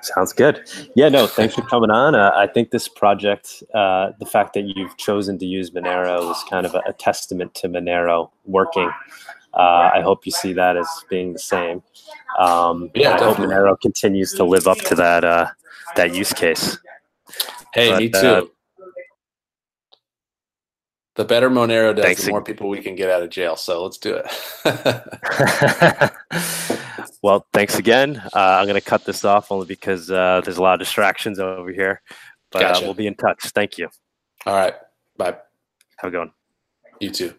Sounds 0.02 0.34
good. 0.34 0.68
Yeah, 0.96 1.08
no, 1.08 1.28
thanks 1.28 1.56
for 1.56 1.62
coming 1.62 1.90
on. 1.90 2.14
Uh, 2.14 2.32
I 2.36 2.48
think 2.48 2.72
this 2.72 2.90
project, 2.90 3.64
uh, 3.74 4.12
the 4.20 4.26
fact 4.26 4.54
that 4.54 4.64
you've 4.76 4.98
chosen 4.98 5.38
to 5.40 5.46
use 5.46 5.72
Monero 5.72 6.30
is 6.32 6.44
kind 6.50 6.66
of 6.66 6.76
a, 6.76 6.82
a 6.86 6.94
testament 6.94 7.56
to 7.56 7.70
Monero 7.70 8.30
working. 8.46 8.92
Uh, 9.54 9.92
I 9.94 10.02
hope 10.02 10.26
you 10.26 10.32
see 10.32 10.52
that 10.54 10.76
as 10.76 10.88
being 11.10 11.34
the 11.34 11.40
same. 11.40 11.84
Um, 12.38 12.92
yeah, 12.96 13.16
I 13.16 13.24
hope 13.24 13.38
Monero 13.38 13.80
continues 13.80 14.34
to 14.34 14.44
live 14.44 14.68
up 14.68 14.80
to 14.80 14.96
that 14.96 15.24
uh, 15.24 15.48
that 15.96 16.14
use 16.14 16.34
case. 16.34 16.78
Hey, 17.74 17.92
but, 17.92 18.00
me 18.00 18.10
too. 18.10 18.52
The 21.16 21.26
better 21.26 21.50
Monero 21.50 21.96
does, 21.96 22.06
Thanks 22.06 22.26
the 22.26 22.32
more 22.32 22.42
people 22.42 22.70
we 22.70 22.82
can 22.82 22.96
get 22.96 23.10
out 23.10 23.22
of 23.22 23.30
jail. 23.30 23.56
So 23.56 23.84
let's 23.84 24.00
do 24.00 24.16
it. 24.16 24.26
well, 27.22 27.46
thanks 27.54 27.78
again. 27.78 28.18
Uh, 28.34 28.40
I'm 28.40 28.66
going 28.66 28.82
to 28.82 28.82
cut 28.82 29.06
this 29.06 29.24
off 29.24 29.52
only 29.52 29.68
because 29.68 30.10
uh, 30.10 30.42
there's 30.44 30.58
a 30.58 30.62
lot 30.62 30.74
of 30.74 30.80
distractions 30.80 31.40
over 31.40 31.72
here, 31.72 32.02
but 32.52 32.64
uh, 32.64 32.70
gotcha. 32.70 32.82
uh, 32.82 32.86
we'll 32.86 32.96
be 32.96 33.06
in 33.06 33.14
touch. 33.14 33.42
Thank 33.50 33.78
you. 33.78 33.90
All 34.48 34.56
right. 34.56 34.74
Bye. 35.16 35.38
Have 35.98 36.08
a 36.08 36.10
good 36.10 36.20
one. 36.20 36.32
You 37.00 37.12
too. 37.12 37.36